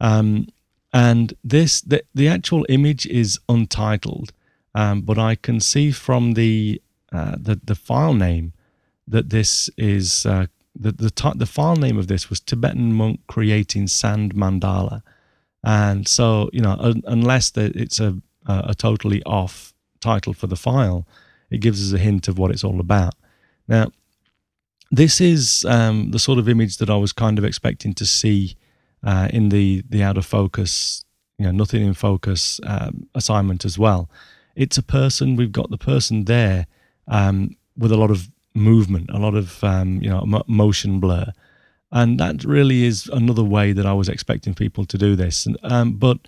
Um, 0.00 0.48
and 0.92 1.34
this, 1.44 1.82
the, 1.82 2.02
the 2.14 2.28
actual 2.28 2.64
image 2.70 3.04
is 3.06 3.38
untitled, 3.48 4.32
um, 4.74 5.02
but 5.02 5.18
I 5.18 5.34
can 5.34 5.60
see 5.60 5.90
from 5.90 6.32
the, 6.32 6.80
uh, 7.12 7.36
the, 7.38 7.60
the 7.62 7.74
file 7.74 8.14
name 8.14 8.54
that 9.06 9.28
this 9.28 9.68
is, 9.76 10.24
uh, 10.24 10.46
the, 10.74 10.92
the, 10.92 11.34
the 11.36 11.46
file 11.46 11.76
name 11.76 11.98
of 11.98 12.06
this 12.06 12.30
was 12.30 12.40
Tibetan 12.40 12.94
monk 12.94 13.20
creating 13.26 13.88
sand 13.88 14.34
mandala. 14.34 15.02
And 15.62 16.08
so, 16.08 16.48
you 16.54 16.62
know, 16.62 16.76
un- 16.78 17.02
unless 17.06 17.50
the, 17.50 17.70
it's 17.74 18.00
a, 18.00 18.16
a 18.46 18.74
totally 18.74 19.22
off 19.24 19.74
title 20.00 20.32
for 20.32 20.46
the 20.46 20.56
file, 20.56 21.06
it 21.50 21.58
gives 21.58 21.86
us 21.86 21.98
a 21.98 22.02
hint 22.02 22.28
of 22.28 22.38
what 22.38 22.50
it's 22.50 22.64
all 22.64 22.80
about. 22.80 23.14
Now, 23.66 23.90
this 24.90 25.20
is 25.20 25.64
um, 25.68 26.10
the 26.10 26.18
sort 26.18 26.38
of 26.38 26.48
image 26.48 26.78
that 26.78 26.90
I 26.90 26.96
was 26.96 27.12
kind 27.12 27.38
of 27.38 27.44
expecting 27.44 27.94
to 27.94 28.06
see 28.06 28.56
uh, 29.04 29.28
in 29.32 29.50
the 29.50 29.84
the 29.88 30.02
out 30.02 30.18
of 30.18 30.26
focus, 30.26 31.04
you 31.38 31.44
know, 31.44 31.52
nothing 31.52 31.84
in 31.84 31.94
focus 31.94 32.60
um, 32.64 33.06
assignment 33.14 33.64
as 33.64 33.78
well. 33.78 34.10
It's 34.56 34.78
a 34.78 34.82
person. 34.82 35.36
We've 35.36 35.52
got 35.52 35.70
the 35.70 35.78
person 35.78 36.24
there 36.24 36.66
um, 37.06 37.56
with 37.76 37.92
a 37.92 37.96
lot 37.96 38.10
of 38.10 38.28
movement, 38.54 39.10
a 39.10 39.18
lot 39.18 39.34
of 39.34 39.62
um, 39.62 40.00
you 40.02 40.10
know 40.10 40.42
motion 40.46 41.00
blur, 41.00 41.32
and 41.92 42.18
that 42.18 42.44
really 42.44 42.84
is 42.84 43.08
another 43.12 43.44
way 43.44 43.72
that 43.72 43.86
I 43.86 43.92
was 43.92 44.08
expecting 44.08 44.54
people 44.54 44.84
to 44.86 44.98
do 44.98 45.14
this. 45.16 45.46
And, 45.46 45.56
um, 45.62 45.92
but 45.94 46.18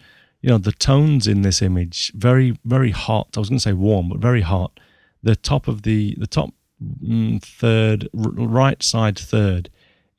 you 0.42 0.48
know, 0.48 0.58
the 0.58 0.72
tones 0.72 1.26
in 1.26 1.42
this 1.42 1.60
image 1.60 2.12
very 2.14 2.56
very 2.64 2.90
hot. 2.90 3.28
I 3.36 3.40
was 3.40 3.48
going 3.48 3.58
to 3.58 3.62
say 3.62 3.72
warm, 3.72 4.10
but 4.10 4.18
very 4.18 4.42
hot. 4.42 4.78
The 5.22 5.36
top 5.36 5.68
of 5.68 5.82
the 5.82 6.14
the 6.18 6.26
top 6.26 6.54
Mm, 6.82 7.42
third, 7.42 8.08
right 8.14 8.82
side 8.82 9.18
third 9.18 9.68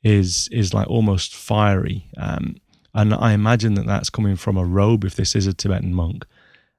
is 0.04 0.48
is 0.52 0.72
like 0.72 0.88
almost 0.88 1.34
fiery, 1.34 2.06
um, 2.16 2.56
and 2.94 3.14
I 3.14 3.32
imagine 3.32 3.74
that 3.74 3.86
that's 3.86 4.10
coming 4.10 4.36
from 4.36 4.56
a 4.56 4.64
robe 4.64 5.04
if 5.04 5.16
this 5.16 5.34
is 5.34 5.46
a 5.48 5.54
Tibetan 5.54 5.92
monk. 5.92 6.24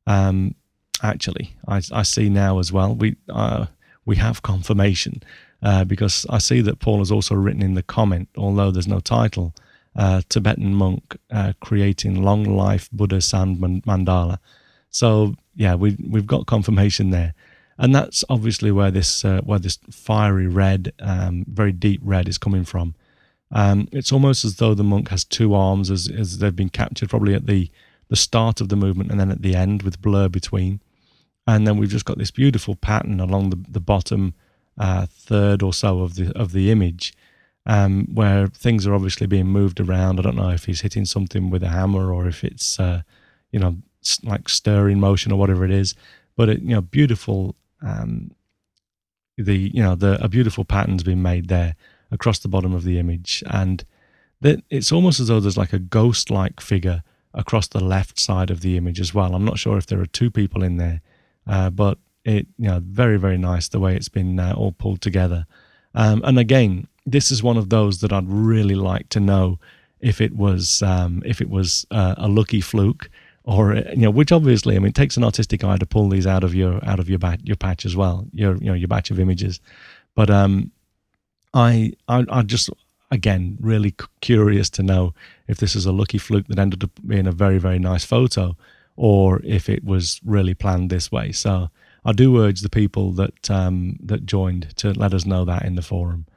Um, 0.08 0.56
actually, 1.02 1.56
I, 1.68 1.82
I 1.92 2.04
see 2.04 2.30
now 2.30 2.60
as 2.60 2.72
well. 2.72 2.96
We 2.96 3.18
uh, 3.28 3.66
we 4.06 4.16
have 4.18 4.42
confirmation 4.42 5.22
uh, 5.62 5.84
because 5.84 6.26
I 6.30 6.38
see 6.38 6.62
that 6.62 6.80
Paul 6.80 7.00
has 7.00 7.12
also 7.12 7.36
written 7.36 7.62
in 7.62 7.74
the 7.74 7.84
comment, 7.84 8.30
although 8.38 8.72
there's 8.72 8.88
no 8.88 9.02
title, 9.02 9.54
uh, 9.98 10.22
Tibetan 10.30 10.76
monk 10.76 11.18
uh, 11.30 11.54
creating 11.60 12.24
long 12.24 12.46
life 12.46 12.90
Buddha 12.94 13.20
sand 13.20 13.58
mandala. 13.58 14.38
So 14.92 15.36
yeah, 15.56 15.76
we 15.76 15.98
we've 16.08 16.28
got 16.28 16.46
confirmation 16.46 17.10
there 17.10 17.34
and 17.78 17.94
that's 17.94 18.24
obviously 18.30 18.72
where 18.72 18.92
this 18.92 19.26
uh, 19.26 19.42
where 19.42 19.60
this 19.60 19.80
fiery 19.92 20.48
red, 20.48 20.94
um, 21.00 21.46
very 21.48 21.72
deep 21.72 22.02
red, 22.04 22.28
is 22.28 22.38
coming 22.38 22.66
from. 22.66 22.96
Um, 23.52 23.88
it's 23.92 24.12
almost 24.12 24.46
as 24.46 24.56
though 24.56 24.74
the 24.74 24.84
monk 24.84 25.10
has 25.10 25.24
two 25.24 25.54
arms, 25.54 25.92
as, 25.92 26.10
as 26.10 26.40
they've 26.40 26.56
been 26.56 26.70
captured 26.70 27.10
probably 27.10 27.34
at 27.34 27.46
the 27.46 27.70
the 28.10 28.16
start 28.16 28.62
of 28.62 28.70
the 28.70 28.76
movement 28.76 29.10
and 29.12 29.20
then 29.20 29.32
at 29.32 29.42
the 29.42 29.56
end 29.56 29.84
with 29.84 30.02
blur 30.02 30.30
between. 30.30 30.82
And 31.48 31.68
then 31.68 31.78
we've 31.78 31.90
just 31.90 32.06
got 32.06 32.18
this 32.18 32.32
beautiful 32.32 32.76
pattern 32.76 33.20
along 33.20 33.50
the, 33.50 33.64
the 33.70 33.80
bottom 33.80 34.34
uh, 34.78 35.08
third 35.10 35.62
or 35.62 35.74
so 35.74 36.02
of 36.02 36.16
the 36.16 36.32
of 36.38 36.52
the 36.52 36.72
image, 36.72 37.14
um, 37.66 38.08
where 38.14 38.48
things 38.48 38.86
are 38.86 38.94
obviously 38.94 39.28
being 39.28 39.48
moved 39.48 39.80
around. 39.80 40.20
I 40.20 40.24
don't 40.24 40.36
know 40.36 40.50
if 40.50 40.66
he's 40.66 40.82
hitting 40.82 41.06
something 41.06 41.50
with 41.50 41.64
a 41.64 41.70
hammer 41.70 42.14
or 42.14 42.28
if 42.28 42.44
it's 42.44 42.80
uh, 42.80 43.02
you 43.52 43.60
know 43.60 43.78
like 44.24 44.50
stirring 44.50 45.00
motion 45.00 45.32
or 45.32 45.40
whatever 45.40 45.66
it 45.66 45.72
is. 45.72 45.96
But 46.36 46.50
it, 46.50 46.62
you 46.62 46.76
know, 46.76 46.82
beautiful 46.82 47.56
um, 47.84 48.32
the 49.38 49.72
you 49.74 49.82
know 49.82 49.96
the 49.96 50.24
a 50.24 50.28
beautiful 50.28 50.66
pattern's 50.66 51.04
been 51.04 51.22
made 51.22 51.48
there 51.48 51.76
across 52.12 52.40
the 52.40 52.48
bottom 52.48 52.74
of 52.74 52.84
the 52.84 53.00
image, 53.00 53.44
and 53.48 53.86
that 54.42 54.64
it's 54.70 54.92
almost 54.92 55.20
as 55.20 55.28
though 55.28 55.40
there's 55.40 55.58
like 55.58 55.74
a 55.74 55.80
ghost-like 55.80 56.60
figure 56.60 57.04
across 57.34 57.68
the 57.68 57.84
left 57.84 58.20
side 58.20 58.52
of 58.52 58.62
the 58.62 58.78
image 58.78 59.00
as 59.00 59.14
well. 59.14 59.34
I'm 59.34 59.46
not 59.46 59.58
sure 59.58 59.78
if 59.78 59.88
there 59.88 60.00
are 60.00 60.06
two 60.06 60.30
people 60.30 60.64
in 60.64 60.78
there, 60.78 61.02
uh, 61.48 61.70
but 61.70 61.98
it 62.24 62.48
you 62.58 62.68
know 62.68 62.80
very 62.80 63.18
very 63.18 63.38
nice 63.38 63.68
the 63.68 63.80
way 63.80 63.96
it's 63.96 64.10
been 64.10 64.40
uh, 64.40 64.54
all 64.56 64.72
pulled 64.72 65.02
together. 65.02 65.46
Um, 65.96 66.22
and 66.24 66.40
again, 66.40 66.88
this 67.06 67.32
is 67.32 67.44
one 67.44 67.58
of 67.58 67.70
those 67.70 68.02
that 68.02 68.14
I'd 68.14 68.30
really 68.30 68.76
like 68.76 69.10
to 69.10 69.20
know 69.20 69.60
if 70.00 70.22
it 70.22 70.36
was 70.36 70.82
um, 70.82 71.24
if 71.26 71.42
it 71.42 71.50
was 71.50 71.86
uh, 71.92 72.16
a 72.18 72.28
lucky 72.28 72.62
fluke 72.62 73.10
or 73.46 73.76
you 73.76 73.98
know, 73.98 74.12
which 74.12 74.32
obviously, 74.32 74.76
I 74.76 74.80
mean, 74.80 74.90
it 74.90 74.96
takes 74.96 75.18
an 75.18 75.24
artistic 75.24 75.64
eye 75.64 75.78
to 75.78 75.86
pull 75.86 76.10
these 76.10 76.26
out 76.26 76.44
of 76.44 76.56
your 76.56 76.84
out 76.86 77.00
of 77.00 77.10
your 77.10 77.20
batch 77.20 77.42
your 77.44 77.58
patch 77.58 77.86
as 77.86 77.96
well, 77.96 78.26
your 78.32 78.56
you 78.58 78.68
know 78.68 78.74
your 78.74 78.88
batch 78.88 79.12
of 79.12 79.20
images. 79.20 79.60
But 80.16 80.30
um, 80.30 80.72
I 81.54 81.94
I, 82.08 82.26
I 82.30 82.42
just 82.44 82.70
again 83.12 83.58
really 83.60 83.96
curious 84.22 84.70
to 84.72 84.84
know 84.84 85.14
if 85.48 85.58
this 85.58 85.76
is 85.76 85.86
a 85.86 85.92
lucky 85.92 86.18
fluke 86.18 86.48
that 86.48 86.60
ended 86.60 86.84
up 86.84 86.92
being 87.06 87.28
a 87.28 87.32
very 87.32 87.58
very 87.58 87.80
nice 87.80 88.06
photo, 88.06 88.56
or 88.96 89.42
if 89.44 89.70
it 89.70 89.84
was 89.84 90.22
really 90.24 90.54
planned 90.54 90.90
this 90.90 91.12
way. 91.12 91.32
So 91.34 91.70
I 92.06 92.14
do 92.14 92.42
urge 92.42 92.62
the 92.62 92.70
people 92.70 93.12
that 93.14 93.52
um, 93.52 93.98
that 94.02 94.26
joined 94.26 94.76
to 94.78 94.94
let 94.94 95.14
us 95.14 95.26
know 95.26 95.44
that 95.46 95.66
in 95.66 95.76
the 95.76 95.82
forum. 95.82 96.28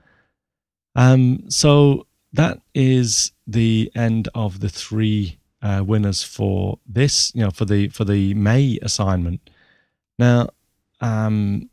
Um, 0.96 1.44
so 1.50 2.06
that 2.32 2.60
is 2.74 3.32
the 3.46 3.92
end 3.94 4.28
of 4.34 4.60
the 4.60 4.68
three 4.68 5.38
uh, 5.66 5.82
winners 5.82 6.22
for 6.22 6.78
this, 6.86 7.32
you 7.34 7.42
know, 7.42 7.50
for 7.50 7.64
the 7.64 7.88
for 7.88 8.04
the 8.04 8.34
May 8.34 8.78
assignment. 8.82 9.50
Now, 10.18 10.50
um, 11.00 11.68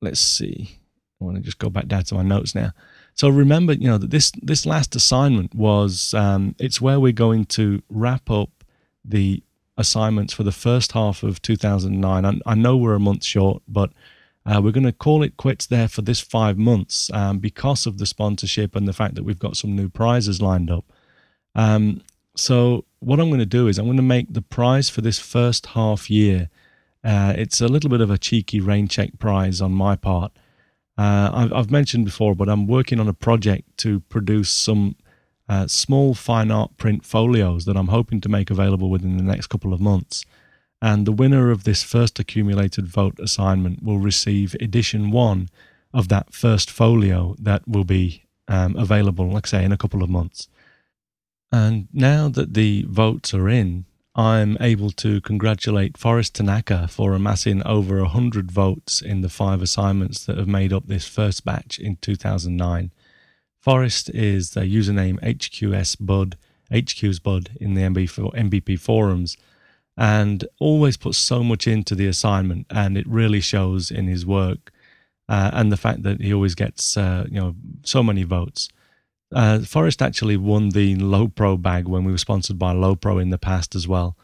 let's 0.00 0.20
see. 0.20 0.78
I 1.20 1.24
want 1.24 1.36
to 1.36 1.42
just 1.42 1.58
go 1.58 1.68
back 1.68 1.88
down 1.88 2.04
to 2.04 2.14
my 2.14 2.22
notes 2.22 2.54
now. 2.54 2.72
So 3.14 3.28
remember, 3.28 3.74
you 3.74 3.86
know, 3.86 3.98
that 3.98 4.10
this 4.10 4.32
this 4.42 4.64
last 4.64 4.96
assignment 4.96 5.54
was 5.54 6.14
um, 6.14 6.54
it's 6.58 6.80
where 6.80 6.98
we're 6.98 7.12
going 7.12 7.44
to 7.46 7.82
wrap 7.90 8.30
up 8.30 8.64
the 9.04 9.42
assignments 9.76 10.32
for 10.32 10.42
the 10.42 10.52
first 10.52 10.92
half 10.92 11.22
of 11.22 11.42
2009. 11.42 12.24
I, 12.24 12.50
I 12.50 12.54
know 12.54 12.78
we're 12.78 12.94
a 12.94 13.00
month 13.00 13.24
short, 13.24 13.62
but 13.68 13.90
uh, 14.46 14.60
we're 14.64 14.72
going 14.72 14.86
to 14.86 14.92
call 14.92 15.22
it 15.22 15.36
quits 15.36 15.66
there 15.66 15.88
for 15.88 16.00
this 16.00 16.20
five 16.20 16.56
months 16.56 17.10
um, 17.12 17.40
because 17.40 17.84
of 17.86 17.98
the 17.98 18.06
sponsorship 18.06 18.74
and 18.74 18.88
the 18.88 18.92
fact 18.94 19.16
that 19.16 19.24
we've 19.24 19.38
got 19.38 19.56
some 19.56 19.76
new 19.76 19.90
prizes 19.90 20.40
lined 20.40 20.70
up. 20.70 20.84
Um, 21.54 22.00
so 22.36 22.84
what 23.00 23.20
I'm 23.20 23.28
going 23.28 23.40
to 23.40 23.46
do 23.46 23.68
is 23.68 23.78
I'm 23.78 23.86
going 23.86 23.96
to 23.96 24.02
make 24.02 24.32
the 24.32 24.42
prize 24.42 24.88
for 24.88 25.00
this 25.00 25.18
first 25.18 25.66
half 25.66 26.10
year. 26.10 26.48
Uh, 27.04 27.34
it's 27.36 27.60
a 27.60 27.68
little 27.68 27.90
bit 27.90 28.00
of 28.00 28.10
a 28.10 28.18
cheeky 28.18 28.60
rain 28.60 28.88
check 28.88 29.18
prize 29.18 29.60
on 29.60 29.72
my 29.72 29.96
part. 29.96 30.32
Uh, 30.96 31.30
I've, 31.32 31.52
I've, 31.52 31.70
mentioned 31.70 32.04
before, 32.04 32.34
but 32.34 32.48
I'm 32.48 32.66
working 32.66 33.00
on 33.00 33.08
a 33.08 33.14
project 33.14 33.76
to 33.78 34.00
produce 34.00 34.50
some 34.50 34.96
uh, 35.48 35.66
small 35.66 36.14
fine 36.14 36.50
art 36.50 36.76
print 36.76 37.04
folios 37.04 37.64
that 37.64 37.76
I'm 37.76 37.88
hoping 37.88 38.20
to 38.20 38.28
make 38.28 38.50
available 38.50 38.90
within 38.90 39.16
the 39.16 39.22
next 39.22 39.48
couple 39.48 39.72
of 39.72 39.80
months. 39.80 40.24
And 40.80 41.06
the 41.06 41.12
winner 41.12 41.50
of 41.50 41.64
this 41.64 41.82
first 41.82 42.18
accumulated 42.18 42.86
vote 42.86 43.18
assignment 43.18 43.82
will 43.82 43.98
receive 43.98 44.54
edition 44.60 45.10
one 45.10 45.48
of 45.94 46.08
that 46.08 46.32
first 46.32 46.70
folio 46.70 47.36
that 47.38 47.66
will 47.66 47.84
be 47.84 48.24
um, 48.48 48.76
available, 48.76 49.30
like 49.30 49.46
I 49.46 49.50
say, 49.50 49.64
in 49.64 49.72
a 49.72 49.76
couple 49.76 50.02
of 50.02 50.10
months. 50.10 50.48
And 51.52 51.88
now 51.92 52.30
that 52.30 52.54
the 52.54 52.86
votes 52.88 53.34
are 53.34 53.48
in, 53.48 53.84
I'm 54.14 54.56
able 54.60 54.90
to 54.92 55.20
congratulate 55.20 55.98
Forrest 55.98 56.34
Tanaka 56.34 56.88
for 56.88 57.12
amassing 57.12 57.62
over 57.64 58.00
100 58.00 58.50
votes 58.50 59.02
in 59.02 59.20
the 59.20 59.28
five 59.28 59.60
assignments 59.60 60.24
that 60.24 60.38
have 60.38 60.48
made 60.48 60.72
up 60.72 60.86
this 60.86 61.06
first 61.06 61.44
batch 61.44 61.78
in 61.78 61.96
2009. 61.96 62.90
Forrest 63.60 64.10
is 64.10 64.50
the 64.50 64.62
username 64.62 65.20
HQSBud, 65.20 66.34
HQ's 66.72 67.18
Bud 67.18 67.50
in 67.60 67.74
the 67.74 67.82
MBP 67.82 68.80
forums, 68.80 69.36
and 69.96 70.46
always 70.58 70.96
puts 70.96 71.18
so 71.18 71.44
much 71.44 71.66
into 71.66 71.94
the 71.94 72.06
assignment, 72.06 72.66
and 72.70 72.96
it 72.96 73.06
really 73.06 73.40
shows 73.40 73.90
in 73.90 74.06
his 74.08 74.26
work. 74.26 74.72
Uh, 75.28 75.50
and 75.52 75.70
the 75.70 75.76
fact 75.76 76.02
that 76.02 76.20
he 76.20 76.34
always 76.34 76.54
gets 76.54 76.96
uh, 76.96 77.24
you 77.30 77.40
know 77.40 77.54
so 77.84 78.02
many 78.02 78.22
votes. 78.24 78.68
Uh, 79.32 79.60
Forrest 79.60 80.02
actually 80.02 80.36
won 80.36 80.70
the 80.70 80.96
Lowepro 80.96 81.60
bag 81.60 81.88
when 81.88 82.04
we 82.04 82.12
were 82.12 82.18
sponsored 82.18 82.58
by 82.58 82.72
Lowepro 82.72 83.20
in 83.20 83.30
the 83.30 83.38
past 83.38 83.74
as 83.74 83.88
well. 83.88 84.16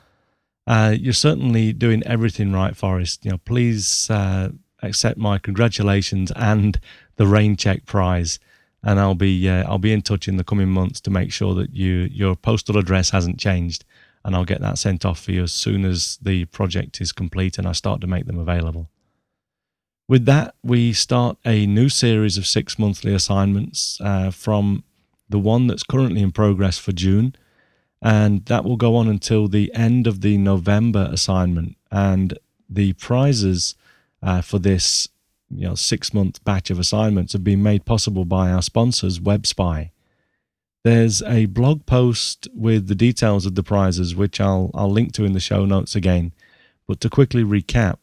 Uh, 0.67 0.95
you're 0.99 1.12
certainly 1.12 1.73
doing 1.73 2.03
everything 2.05 2.53
right, 2.53 2.77
Forrest. 2.77 3.25
You 3.25 3.33
know, 3.33 3.38
please 3.38 4.11
uh, 4.11 4.50
accept 4.83 5.19
my 5.19 5.38
congratulations 5.38 6.31
and 6.37 6.79
the 7.17 7.27
rain 7.27 7.57
check 7.57 7.87
prize, 7.87 8.38
and 8.83 9.00
I'll 9.00 9.15
be 9.15 9.49
uh, 9.49 9.65
I'll 9.69 9.79
be 9.79 9.93
in 9.93 10.03
touch 10.03 10.29
in 10.29 10.37
the 10.37 10.45
coming 10.45 10.69
months 10.69 11.00
to 11.03 11.11
make 11.11 11.33
sure 11.33 11.55
that 11.55 11.75
you 11.75 12.09
your 12.12 12.37
postal 12.37 12.77
address 12.77 13.11
hasn't 13.11 13.41
changed, 13.41 13.85
and 14.25 14.37
I'll 14.37 14.45
get 14.45 14.61
that 14.61 14.79
sent 14.79 15.05
off 15.05 15.21
for 15.21 15.33
you 15.33 15.43
as 15.43 15.53
soon 15.53 15.85
as 15.85 16.19
the 16.21 16.45
project 16.47 17.00
is 17.00 17.12
complete 17.12 17.59
and 17.59 17.67
I 17.67 17.73
start 17.73 18.00
to 18.03 18.07
make 18.07 18.27
them 18.27 18.38
available. 18.38 18.91
With 20.07 20.25
that, 20.25 20.55
we 20.62 20.93
start 20.93 21.38
a 21.45 21.67
new 21.67 21.88
series 21.88 22.38
of 22.38 22.47
six 22.47 22.79
monthly 22.79 23.15
assignments 23.15 23.99
uh, 24.00 24.31
from 24.31 24.85
the 25.28 25.38
one 25.38 25.66
that's 25.66 25.82
currently 25.82 26.23
in 26.23 26.32
progress 26.32 26.78
for 26.78 26.92
June, 26.92 27.35
and 28.00 28.44
that 28.47 28.64
will 28.64 28.76
go 28.76 28.97
on 28.97 29.08
until 29.08 29.49
the 29.49 29.73
end 29.75 30.06
of 30.06 30.20
the 30.20 30.38
November 30.38 31.08
assignment. 31.12 31.76
And 31.90 32.38
the 32.68 32.92
prizes 32.94 33.75
uh, 34.23 34.42
for 34.42 34.58
this 34.58 35.08
you 35.50 35.66
know 35.66 35.75
six 35.75 36.12
month 36.12 36.44
batch 36.44 36.70
of 36.70 36.78
assignments 36.78 37.32
have 37.32 37.44
been 37.44 37.62
made 37.62 37.85
possible 37.85 38.25
by 38.25 38.50
our 38.50 38.62
sponsors, 38.62 39.18
WebSpy. 39.18 39.90
There's 40.85 41.23
a 41.23 41.47
blog 41.47 41.87
post 41.87 42.49
with 42.54 42.87
the 42.88 42.94
details 42.94 43.47
of 43.47 43.54
the 43.54 43.62
prizes, 43.62 44.14
which 44.14 44.40
I'll 44.40 44.70
I'll 44.75 44.90
link 44.90 45.12
to 45.14 45.25
in 45.25 45.32
the 45.32 45.40
show 45.40 45.64
notes 45.64 45.94
again. 45.97 46.32
But 46.87 47.00
to 47.00 47.11
quickly 47.11 47.44
recap, 47.44 47.97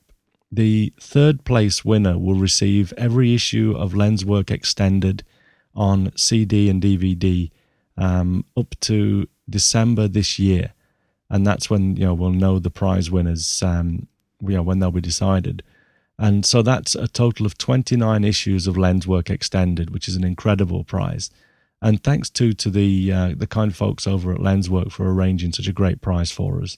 the 0.52 0.94
third 1.00 1.44
place 1.44 1.84
winner 1.84 2.18
will 2.18 2.36
receive 2.36 2.94
every 2.98 3.34
issue 3.34 3.74
of 3.78 3.94
Lenswork 3.94 4.52
Extended 4.52 5.24
on 5.76 6.12
CD 6.16 6.70
and 6.70 6.82
DVD 6.82 7.52
um, 7.98 8.46
up 8.58 8.76
to 8.82 9.28
December 9.50 10.08
this 10.08 10.40
year, 10.40 10.74
and 11.30 11.46
that's 11.46 11.70
when 11.70 11.96
you 11.96 12.06
know 12.06 12.14
we'll 12.14 12.32
know 12.32 12.60
the 12.60 12.70
prize 12.70 13.12
winners. 13.12 13.62
Um, 13.64 14.08
you 14.42 14.56
know 14.56 14.64
when 14.64 14.80
they'll 14.80 14.92
be 14.92 15.02
decided, 15.02 15.64
and 16.18 16.46
so 16.46 16.62
that's 16.62 16.96
a 16.96 17.08
total 17.08 17.46
of 17.46 17.58
29 17.58 18.24
issues 18.24 18.68
of 18.68 18.76
Lenswork 18.76 19.30
Extended, 19.30 19.90
which 19.92 20.08
is 20.08 20.16
an 20.16 20.24
incredible 20.24 20.84
prize. 20.84 21.30
And 21.82 22.04
thanks 22.04 22.30
to 22.32 22.54
to 22.54 22.70
the 22.70 23.12
uh, 23.12 23.34
the 23.36 23.48
kind 23.48 23.76
folks 23.76 24.08
over 24.08 24.32
at 24.32 24.40
Lenswork 24.40 24.92
for 24.92 25.12
arranging 25.12 25.52
such 25.52 25.68
a 25.68 25.74
great 25.74 26.02
prize 26.02 26.32
for 26.32 26.62
us. 26.62 26.78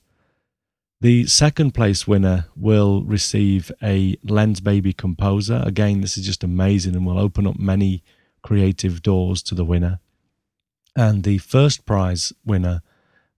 The 1.00 1.27
second 1.27 1.75
place 1.75 2.08
winner 2.08 2.48
will 2.56 3.04
receive 3.04 3.72
a 3.84 4.16
Lensbaby 4.18 4.98
Composer. 4.98 5.62
Again, 5.63 6.01
this 6.01 6.18
is 6.18 6.25
just 6.25 6.44
amazing 6.44 6.96
and 6.96 7.06
will 7.06 7.20
open 7.20 7.46
up 7.46 7.60
many 7.60 8.04
creative 8.48 9.01
doors 9.01 9.44
to 9.44 9.54
the 9.54 9.66
winner. 9.66 10.00
And 10.95 11.24
the 11.24 11.38
first 11.39 11.86
prize 11.86 12.32
winner 12.45 12.82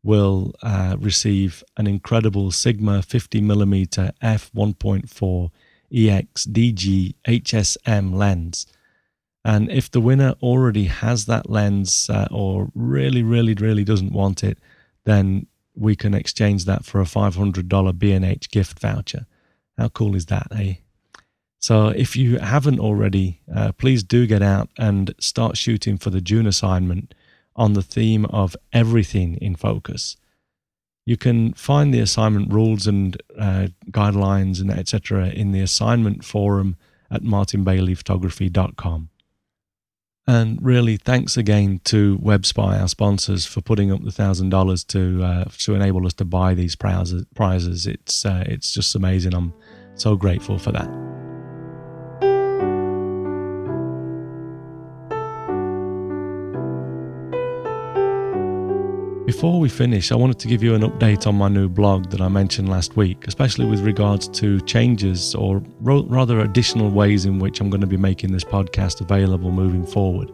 will 0.03 0.53
uh, 0.61 0.97
receive 0.99 1.63
an 1.77 1.87
incredible 1.87 2.51
Sigma 2.51 2.99
50mm 2.99 4.11
f1.4 4.21 5.49
EX 5.91 6.45
DG 6.45 7.15
HSM 7.27 8.13
lens. 8.13 8.67
And 9.43 9.71
if 9.71 9.89
the 9.89 9.99
winner 9.99 10.35
already 10.43 10.85
has 10.85 11.25
that 11.25 11.49
lens 11.49 12.07
uh, 12.11 12.27
or 12.29 12.69
really, 12.75 13.23
really, 13.23 13.55
really 13.55 13.83
doesn't 13.83 14.13
want 14.13 14.43
it, 14.43 14.59
then 15.05 15.47
we 15.73 15.95
can 15.95 16.13
exchange 16.13 16.65
that 16.65 16.85
for 16.85 17.01
a 17.01 17.05
$500 17.05 17.97
B&H 17.97 18.51
gift 18.51 18.77
voucher. 18.77 19.25
How 19.75 19.87
cool 19.87 20.15
is 20.15 20.27
that, 20.27 20.49
eh? 20.51 20.75
So 21.59 21.89
if 21.89 22.15
you 22.15 22.39
haven't 22.39 22.79
already, 22.79 23.41
uh, 23.53 23.73
please 23.73 24.01
do 24.01 24.25
get 24.25 24.41
out 24.41 24.69
and 24.77 25.13
start 25.19 25.57
shooting 25.57 25.97
for 25.97 26.09
the 26.09 26.21
June 26.21 26.47
assignment 26.47 27.13
on 27.55 27.73
the 27.73 27.81
theme 27.81 28.25
of 28.25 28.55
everything 28.71 29.35
in 29.35 29.55
focus. 29.55 30.15
You 31.05 31.17
can 31.17 31.53
find 31.53 31.93
the 31.93 31.99
assignment 31.99 32.53
rules 32.53 32.87
and 32.87 33.21
uh, 33.37 33.67
guidelines 33.91 34.61
and 34.61 34.71
etc. 34.71 35.27
in 35.29 35.51
the 35.51 35.59
assignment 35.59 36.23
forum 36.23 36.77
at 37.11 37.23
martinbaileyphotography.com. 37.23 39.09
And 40.27 40.63
really, 40.63 40.95
thanks 40.97 41.37
again 41.37 41.81
to 41.85 42.19
WebSpy, 42.19 42.79
our 42.79 42.87
sponsors, 42.87 43.47
for 43.47 43.61
putting 43.61 43.91
up 43.91 44.03
the 44.03 44.11
thousand 44.11 44.49
dollars 44.49 44.83
to 44.85 45.23
uh, 45.23 45.45
to 45.57 45.73
enable 45.73 46.05
us 46.05 46.13
to 46.13 46.25
buy 46.25 46.53
these 46.53 46.75
prizes. 46.75 47.87
It's 47.87 48.25
uh, 48.25 48.43
it's 48.45 48.71
just 48.71 48.93
amazing. 48.93 49.33
I'm 49.33 49.53
so 49.95 50.15
grateful 50.15 50.59
for 50.59 50.71
that. 50.71 51.18
Before 59.39 59.61
we 59.61 59.69
finish, 59.69 60.11
I 60.11 60.15
wanted 60.15 60.37
to 60.39 60.49
give 60.49 60.61
you 60.61 60.75
an 60.75 60.81
update 60.81 61.25
on 61.25 61.35
my 61.35 61.47
new 61.47 61.69
blog 61.69 62.09
that 62.09 62.19
I 62.19 62.27
mentioned 62.27 62.67
last 62.67 62.97
week, 62.97 63.25
especially 63.25 63.67
with 63.67 63.79
regards 63.79 64.27
to 64.27 64.59
changes 64.59 65.33
or 65.33 65.63
ro- 65.79 66.03
rather 66.09 66.41
additional 66.41 66.91
ways 66.91 67.23
in 67.23 67.39
which 67.39 67.61
I'm 67.61 67.69
going 67.69 67.79
to 67.79 67.87
be 67.87 67.95
making 67.95 68.33
this 68.33 68.43
podcast 68.43 68.99
available 68.99 69.49
moving 69.49 69.85
forward. 69.85 70.29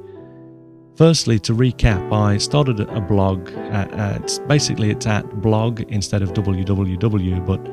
Firstly, 0.95 1.37
to 1.41 1.53
recap, 1.53 2.11
I 2.11 2.39
started 2.39 2.79
a 2.79 2.99
blog. 2.99 3.47
Uh, 3.49 3.59
uh, 3.59 3.61
at, 3.61 3.93
at 3.93 4.39
basically, 4.47 4.89
it's 4.89 5.05
at 5.05 5.39
blog 5.39 5.81
instead 5.81 6.23
of 6.23 6.33
www, 6.33 7.45
but 7.45 7.63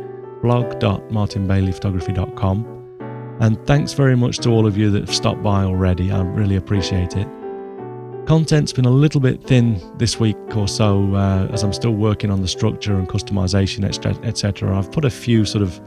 blog.martinbaileyphotography.com. 0.42 3.38
And 3.40 3.66
thanks 3.66 3.94
very 3.94 4.18
much 4.18 4.36
to 4.40 4.50
all 4.50 4.66
of 4.66 4.76
you 4.76 4.90
that 4.90 5.06
have 5.06 5.14
stopped 5.14 5.42
by 5.42 5.64
already. 5.64 6.12
I 6.12 6.20
really 6.20 6.56
appreciate 6.56 7.16
it. 7.16 7.26
Content's 8.26 8.72
been 8.72 8.84
a 8.84 8.90
little 8.90 9.20
bit 9.20 9.42
thin 9.42 9.80
this 9.98 10.20
week 10.20 10.36
or 10.56 10.68
so 10.68 11.14
uh, 11.14 11.48
as 11.52 11.64
I'm 11.64 11.72
still 11.72 11.94
working 11.94 12.30
on 12.30 12.40
the 12.40 12.48
structure 12.48 12.96
and 12.96 13.08
customization, 13.08 13.84
etc. 14.24 14.78
I've 14.78 14.90
put 14.92 15.04
a 15.04 15.10
few 15.10 15.44
sort 15.44 15.62
of 15.62 15.80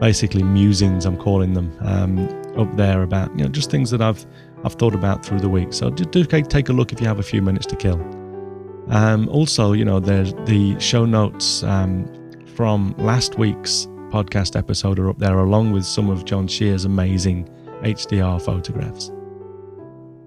basically 0.00 0.42
musings, 0.42 1.04
I'm 1.04 1.16
calling 1.16 1.54
them, 1.54 1.76
um, 1.80 2.28
up 2.56 2.74
there 2.76 3.02
about 3.02 3.30
you 3.36 3.44
know 3.44 3.50
just 3.50 3.70
things 3.70 3.90
that 3.90 4.00
I've 4.00 4.24
I've 4.64 4.74
thought 4.74 4.94
about 4.94 5.24
through 5.24 5.40
the 5.40 5.48
week. 5.48 5.72
So 5.72 5.90
do, 5.90 6.04
do 6.04 6.24
take 6.24 6.68
a 6.68 6.72
look 6.72 6.92
if 6.92 7.00
you 7.00 7.06
have 7.06 7.18
a 7.18 7.24
few 7.24 7.42
minutes 7.42 7.66
to 7.66 7.76
kill. 7.76 8.00
Um, 8.90 9.28
also, 9.28 9.72
you 9.72 9.84
know, 9.84 10.00
there's 10.00 10.32
the 10.44 10.78
show 10.78 11.04
notes 11.04 11.62
um, 11.62 12.06
from 12.54 12.94
last 12.98 13.38
week's 13.38 13.86
podcast 14.10 14.56
episode 14.56 14.98
are 14.98 15.08
up 15.08 15.18
there, 15.18 15.38
along 15.38 15.72
with 15.72 15.84
some 15.84 16.10
of 16.10 16.24
John 16.24 16.46
Shear's 16.46 16.84
amazing 16.84 17.48
HDR 17.82 18.42
photographs. 18.42 19.10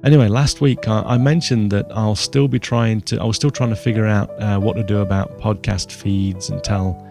Anyway, 0.03 0.27
last 0.27 0.59
week 0.59 0.85
I, 0.89 1.17
mentioned 1.17 1.71
that 1.71 1.85
I'll 1.91 2.15
still 2.15 2.49
be 2.49 2.59
trying 2.59 2.99
to, 3.03 3.21
I 3.21 3.23
was 3.23 3.37
still 3.37 3.49
trying 3.49 3.69
to 3.69 3.75
figure 3.77 4.05
out 4.05 4.29
uh, 4.41 4.59
what 4.59 4.75
to 4.75 4.83
do 4.83 4.99
about 4.99 5.39
podcast 5.39 5.93
feeds 5.93 6.49
and 6.49 6.61
tell, 6.61 7.01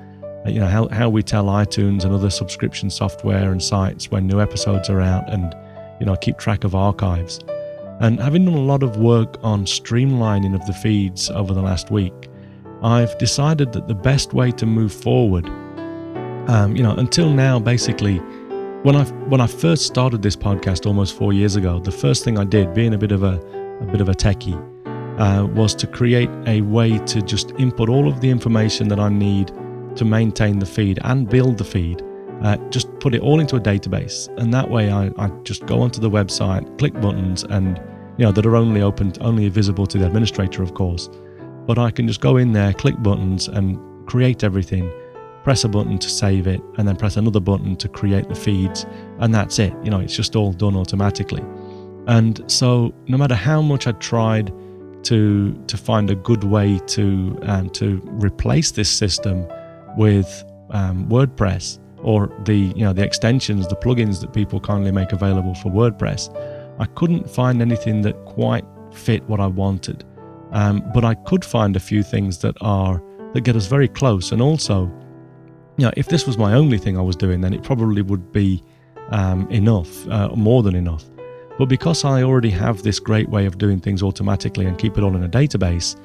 uh, 0.45 0.51
you 0.51 0.61
know, 0.61 0.67
how, 0.67 0.89
how 0.89 1.09
we 1.09 1.23
tell 1.23 1.47
iTunes 1.47 2.05
and 2.05 2.13
other 2.13 2.29
subscription 2.29 2.91
software 2.91 3.51
and 3.51 3.63
sites 3.63 4.11
when 4.11 4.27
new 4.27 4.43
episodes 4.43 4.91
are 4.91 5.01
out 5.01 5.27
and, 5.33 5.55
you 6.01 6.05
know, 6.05 6.15
keep 6.17 6.37
track 6.37 6.65
of 6.65 6.75
archives. 6.75 7.41
And 8.01 8.21
having 8.21 8.45
done 8.45 8.55
a 8.55 8.61
lot 8.61 8.83
of 8.83 8.99
work 8.99 9.39
on 9.43 9.65
streamlining 9.65 10.55
of 10.55 10.67
the 10.67 10.75
feeds 10.75 11.31
over 11.31 11.55
the 11.55 11.63
last 11.63 11.91
week, 11.91 12.29
I've 12.83 13.17
decided 13.17 13.73
that 13.73 13.89
the 13.89 13.95
best 13.95 14.35
way 14.35 14.51
to 14.53 14.67
move 14.67 14.93
forward, 14.93 15.47
um, 16.47 16.77
you 16.77 16.83
know, 16.83 16.95
until 16.97 17.31
now, 17.31 17.59
basically, 17.59 18.21
when 18.83 18.97
I 18.97 19.05
when 19.29 19.41
I 19.41 19.47
first 19.47 19.87
started 19.87 20.23
this 20.23 20.35
podcast 20.35 20.87
almost 20.87 21.17
four 21.17 21.33
years 21.33 21.55
ago, 21.55 21.79
the 21.79 21.93
first 21.93 22.25
thing 22.25 22.37
I 22.37 22.45
did, 22.45 22.75
being 22.75 22.95
a 22.95 22.99
bit 22.99 23.13
of 23.13 23.23
a, 23.23 23.41
a 23.81 23.87
bit 23.87 24.01
of 24.01 24.09
a 24.09 24.13
techie, 24.13 24.59
uh, 25.21 25.47
was 25.47 25.75
to 25.77 25.87
create 25.87 26.31
a 26.47 26.63
way 26.63 26.99
to 26.99 27.23
just 27.23 27.53
input 27.59 27.89
all 27.89 28.09
of 28.09 28.21
the 28.21 28.29
information 28.29 28.89
that 28.89 28.99
I 28.99 29.09
need 29.09 29.53
to 29.97 30.05
maintain 30.05 30.59
the 30.59 30.67
feed 30.67 30.99
and 31.05 31.29
build 31.29 31.59
the 31.59 31.65
feed. 31.65 32.03
Uh, 32.43 32.57
just 32.71 32.93
put 32.99 33.15
it 33.15 33.21
all 33.21 33.39
into 33.39 33.55
a 33.55 33.61
database, 33.61 34.27
and 34.37 34.53
that 34.53 34.69
way 34.69 34.91
I, 34.91 35.13
I 35.17 35.29
just 35.45 35.65
go 35.67 35.81
onto 35.81 36.01
the 36.01 36.11
website, 36.11 36.77
click 36.79 36.95
buttons, 37.01 37.45
and 37.45 37.81
you 38.19 38.25
know 38.25 38.33
that 38.33 38.45
are 38.45 38.57
only 38.57 38.83
open, 38.83 39.13
only 39.21 39.49
visible 39.49 39.87
to 39.87 39.99
the 39.99 40.07
administrator, 40.07 40.61
of 40.61 40.75
course. 40.75 41.09
But 41.67 41.79
I 41.79 41.93
can 41.93 42.09
just 42.09 42.21
go 42.21 42.37
in 42.37 42.53
there, 42.53 42.73
click 42.73 43.01
buttons, 43.01 43.47
and 43.47 43.79
create 44.09 44.43
everything 44.43 44.91
press 45.43 45.65
a 45.65 45.69
button 45.69 45.99
to 45.99 46.09
save 46.09 46.47
it, 46.47 46.61
and 46.79 46.87
then 46.87 46.97
press 46.97 47.17
another 47.17 47.41
button 47.41 47.77
to 47.77 47.89
create 47.89 48.29
the 48.29 48.35
feeds, 48.35 48.87
and 49.19 49.35
that's 49.35 49.59
it. 49.59 49.73
You 49.83 49.91
know, 49.91 50.01
it's 50.01 50.17
just 50.17 50.37
all 50.37 50.53
done 50.53 50.77
automatically. 50.77 51.43
And 52.07 52.43
so, 52.51 52.93
no 53.07 53.17
matter 53.17 53.35
how 53.35 53.63
much 53.63 53.87
I 53.87 53.93
tried 53.93 54.53
to 55.05 55.53
to 55.67 55.77
find 55.77 56.11
a 56.11 56.15
good 56.15 56.45
way 56.45 56.79
to 56.87 57.39
um, 57.43 57.71
to 57.71 58.01
replace 58.05 58.71
this 58.71 58.91
system 58.91 59.47
with 59.97 60.45
um, 60.71 61.09
WordPress 61.09 61.79
or 61.99 62.35
the 62.45 62.73
you 62.77 62.85
know 62.85 62.93
the 62.93 63.05
extensions, 63.05 63.69
the 63.69 63.77
plugins 63.77 64.21
that 64.21 64.33
people 64.33 64.61
kindly 64.61 64.93
make 64.93 65.13
available 65.13 65.55
for 65.57 65.71
WordPress, 65.71 66.31
I 66.79 66.87
couldn't 66.87 67.29
find 67.31 67.63
anything 67.63 68.03
that 68.03 68.25
quite 68.25 68.65
fit 68.93 69.23
what 69.29 69.41
I 69.41 69.47
wanted. 69.47 70.05
Um, 70.53 70.83
but 70.93 71.05
I 71.05 71.15
could 71.15 71.45
find 71.45 71.77
a 71.77 71.81
few 71.81 72.03
things 72.03 72.39
that 72.39 72.57
are 72.61 73.03
that 73.33 73.43
get 73.43 73.57
us 73.57 73.67
very 73.67 73.89
close. 73.89 74.33
And 74.33 74.43
also, 74.43 74.91
you 75.83 75.89
know, 75.89 75.93
if 75.97 76.07
this 76.07 76.29
was 76.29 76.39
my 76.39 76.55
only 76.55 76.79
thing 76.79 76.97
I 76.97 77.01
was 77.01 77.17
doing, 77.17 77.41
then 77.41 77.53
it 77.53 77.65
probably 77.65 78.03
would 78.03 78.31
be 78.31 78.63
um, 79.09 79.51
enough, 79.51 80.07
uh, 80.07 80.29
more 80.37 80.63
than 80.63 80.77
enough. 80.77 81.05
But 81.59 81.67
because 81.67 82.05
I 82.05 82.23
already 82.23 82.51
have 82.51 82.85
this 82.85 83.01
great 83.01 83.29
way 83.29 83.47
of 83.47 83.59
doing 83.59 83.81
things 83.81 84.01
automatically 84.01 84.65
and 84.65 84.79
keep 84.79 84.97
it 84.97 85.03
all 85.03 85.17
in 85.17 85.25
a 85.25 85.29
database, 85.29 86.01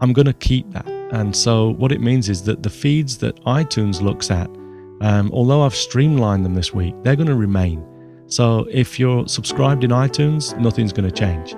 I'm 0.00 0.12
going 0.12 0.26
to 0.26 0.32
keep 0.32 0.68
that. 0.72 0.88
And 1.12 1.36
so 1.36 1.68
what 1.74 1.92
it 1.92 2.00
means 2.00 2.28
is 2.28 2.42
that 2.42 2.64
the 2.64 2.70
feeds 2.70 3.16
that 3.18 3.36
iTunes 3.44 4.02
looks 4.02 4.28
at, 4.32 4.50
um, 5.02 5.30
although 5.32 5.62
I've 5.62 5.76
streamlined 5.76 6.44
them 6.44 6.54
this 6.54 6.74
week, 6.74 6.92
they're 7.04 7.14
going 7.14 7.28
to 7.28 7.36
remain. 7.36 7.86
So 8.26 8.66
if 8.72 8.98
you're 8.98 9.28
subscribed 9.28 9.84
in 9.84 9.92
iTunes, 9.92 10.58
nothing's 10.58 10.92
going 10.92 11.08
to 11.08 11.14
change. 11.14 11.54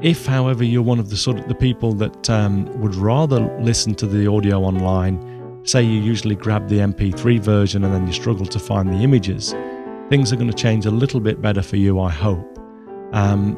If, 0.00 0.24
however, 0.24 0.64
you're 0.64 0.80
one 0.80 0.98
of 0.98 1.10
the 1.10 1.16
sort 1.18 1.38
of 1.38 1.46
the 1.46 1.54
people 1.54 1.92
that 1.96 2.30
um, 2.30 2.64
would 2.80 2.94
rather 2.94 3.54
listen 3.60 3.94
to 3.96 4.06
the 4.06 4.26
audio 4.30 4.62
online, 4.62 5.33
say 5.64 5.82
you 5.82 6.00
usually 6.00 6.34
grab 6.34 6.68
the 6.68 6.78
MP3 6.78 7.40
version 7.40 7.84
and 7.84 7.94
then 7.94 8.06
you 8.06 8.12
struggle 8.12 8.46
to 8.46 8.58
find 8.58 8.88
the 8.88 8.98
images, 9.02 9.54
things 10.10 10.32
are 10.32 10.36
going 10.36 10.50
to 10.50 10.56
change 10.56 10.86
a 10.86 10.90
little 10.90 11.20
bit 11.20 11.40
better 11.40 11.62
for 11.62 11.76
you, 11.76 11.98
I 12.00 12.10
hope. 12.10 12.58
Um, 13.12 13.56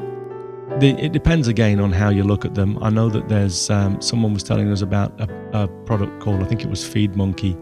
the, 0.79 0.89
it 1.03 1.11
depends 1.11 1.47
again 1.47 1.79
on 1.79 1.91
how 1.91 2.09
you 2.09 2.23
look 2.23 2.45
at 2.45 2.55
them. 2.55 2.77
I 2.81 2.89
know 2.89 3.09
that 3.09 3.29
there's 3.29 3.69
um, 3.69 4.01
someone 4.01 4.33
was 4.33 4.43
telling 4.43 4.71
us 4.71 4.81
about 4.81 5.19
a, 5.19 5.63
a, 5.63 5.67
product 5.85 6.21
called 6.21 6.41
I 6.43 6.45
think 6.45 6.63
it 6.63 6.69
was 6.69 6.83
FeedMonkey 6.83 7.55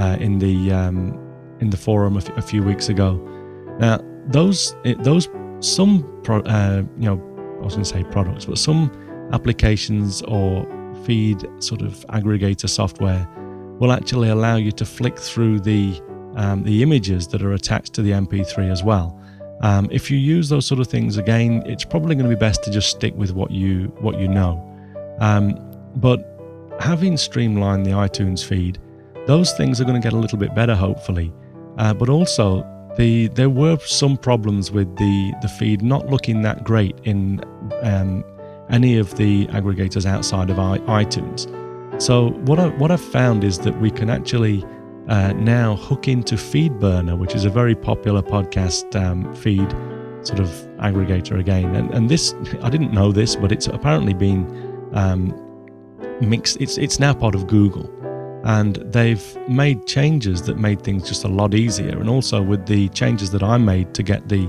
uh, 0.00 0.16
in 0.20 0.38
the 0.38 0.72
um, 0.72 1.18
in 1.60 1.70
the 1.70 1.76
forum 1.76 2.16
a, 2.16 2.18
f- 2.18 2.36
a 2.36 2.42
few 2.42 2.62
weeks 2.62 2.88
ago. 2.88 3.16
Now 3.78 4.00
those 4.26 4.76
those 4.98 5.28
some 5.60 6.20
pro, 6.22 6.40
uh, 6.40 6.82
you 6.98 7.06
know 7.06 7.58
I 7.60 7.64
was 7.64 7.74
going 7.74 7.84
to 7.84 7.90
say 7.90 8.04
products, 8.04 8.44
but 8.44 8.58
some 8.58 8.92
applications 9.32 10.22
or 10.22 10.66
feed 11.04 11.44
sort 11.58 11.80
of 11.80 12.06
aggregator 12.10 12.68
software 12.68 13.26
will 13.82 13.90
actually 13.90 14.28
allow 14.28 14.54
you 14.54 14.70
to 14.70 14.86
flick 14.86 15.18
through 15.18 15.58
the 15.58 16.00
um, 16.36 16.62
the 16.62 16.84
images 16.84 17.26
that 17.26 17.42
are 17.42 17.54
attached 17.54 17.92
to 17.94 18.00
the 18.00 18.12
MP3 18.12 18.70
as 18.70 18.84
well. 18.84 19.20
Um, 19.60 19.88
if 19.90 20.08
you 20.08 20.18
use 20.18 20.48
those 20.48 20.66
sort 20.66 20.80
of 20.80 20.86
things 20.86 21.18
again, 21.18 21.64
it's 21.66 21.84
probably 21.84 22.14
going 22.14 22.30
to 22.30 22.34
be 22.34 22.38
best 22.38 22.62
to 22.62 22.70
just 22.70 22.90
stick 22.90 23.12
with 23.16 23.32
what 23.32 23.50
you 23.50 23.86
what 23.98 24.20
you 24.20 24.28
know. 24.28 24.52
Um, 25.18 25.58
but 25.96 26.20
having 26.78 27.16
streamlined 27.16 27.84
the 27.84 27.90
iTunes 27.90 28.44
feed, 28.44 28.78
those 29.26 29.52
things 29.54 29.80
are 29.80 29.84
going 29.84 30.00
to 30.00 30.06
get 30.06 30.12
a 30.12 30.20
little 30.24 30.38
bit 30.38 30.54
better, 30.54 30.76
hopefully. 30.76 31.32
Uh, 31.76 31.92
but 31.92 32.08
also, 32.08 32.64
the 32.96 33.26
there 33.28 33.50
were 33.50 33.78
some 33.78 34.16
problems 34.16 34.70
with 34.70 34.96
the 34.96 35.32
the 35.42 35.48
feed 35.48 35.82
not 35.82 36.08
looking 36.08 36.42
that 36.42 36.62
great 36.62 36.96
in 37.02 37.42
um, 37.82 38.22
any 38.70 38.96
of 38.96 39.16
the 39.16 39.48
aggregators 39.48 40.06
outside 40.06 40.50
of 40.50 40.56
iTunes. 40.56 41.61
So 42.02 42.30
what 42.46 42.58
I 42.58 42.66
what 42.78 42.90
I've 42.90 43.00
found 43.00 43.44
is 43.44 43.60
that 43.60 43.80
we 43.80 43.88
can 43.88 44.10
actually 44.10 44.64
uh, 45.06 45.34
now 45.34 45.76
hook 45.76 46.08
into 46.08 46.34
FeedBurner, 46.34 47.16
which 47.16 47.36
is 47.36 47.44
a 47.44 47.48
very 47.48 47.76
popular 47.76 48.20
podcast 48.20 49.00
um, 49.00 49.32
feed 49.36 49.70
sort 50.26 50.40
of 50.40 50.48
aggregator 50.78 51.38
again. 51.38 51.76
And, 51.76 51.94
and 51.94 52.08
this, 52.08 52.34
I 52.62 52.70
didn't 52.70 52.92
know 52.92 53.12
this, 53.12 53.36
but 53.36 53.52
it's 53.52 53.68
apparently 53.68 54.14
been 54.14 54.42
um, 54.94 55.32
mixed. 56.20 56.60
It's 56.60 56.76
it's 56.76 56.98
now 56.98 57.14
part 57.14 57.36
of 57.36 57.46
Google, 57.46 57.88
and 58.42 58.74
they've 58.92 59.24
made 59.48 59.86
changes 59.86 60.42
that 60.42 60.58
made 60.58 60.82
things 60.82 61.06
just 61.06 61.22
a 61.22 61.28
lot 61.28 61.54
easier. 61.54 62.00
And 62.00 62.10
also 62.10 62.42
with 62.42 62.66
the 62.66 62.88
changes 62.88 63.30
that 63.30 63.44
I 63.44 63.58
made 63.58 63.94
to 63.94 64.02
get 64.02 64.28
the 64.28 64.48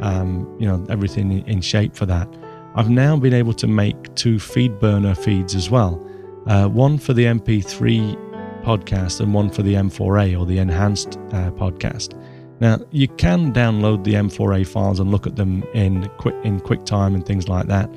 um, 0.00 0.52
you 0.58 0.66
know 0.66 0.84
everything 0.90 1.46
in 1.46 1.60
shape 1.60 1.94
for 1.94 2.06
that, 2.06 2.28
I've 2.74 2.90
now 2.90 3.16
been 3.16 3.34
able 3.34 3.54
to 3.54 3.68
make 3.68 4.16
two 4.16 4.38
FeedBurner 4.38 5.16
feeds 5.16 5.54
as 5.54 5.70
well. 5.70 6.04
Uh, 6.48 6.66
one 6.66 6.96
for 6.98 7.12
the 7.12 7.24
MP3 7.24 8.16
podcast 8.62 9.20
and 9.20 9.34
one 9.34 9.50
for 9.50 9.62
the 9.62 9.74
M4A 9.74 10.38
or 10.38 10.46
the 10.46 10.58
enhanced 10.58 11.18
uh, 11.32 11.50
podcast. 11.50 12.18
Now 12.60 12.78
you 12.90 13.06
can 13.06 13.52
download 13.52 14.02
the 14.02 14.14
M4A 14.14 14.66
files 14.66 14.98
and 14.98 15.10
look 15.10 15.26
at 15.26 15.36
them 15.36 15.62
in 15.74 16.08
quick 16.16 16.34
in 16.44 16.60
QuickTime 16.60 17.14
and 17.14 17.24
things 17.24 17.48
like 17.48 17.66
that. 17.66 17.90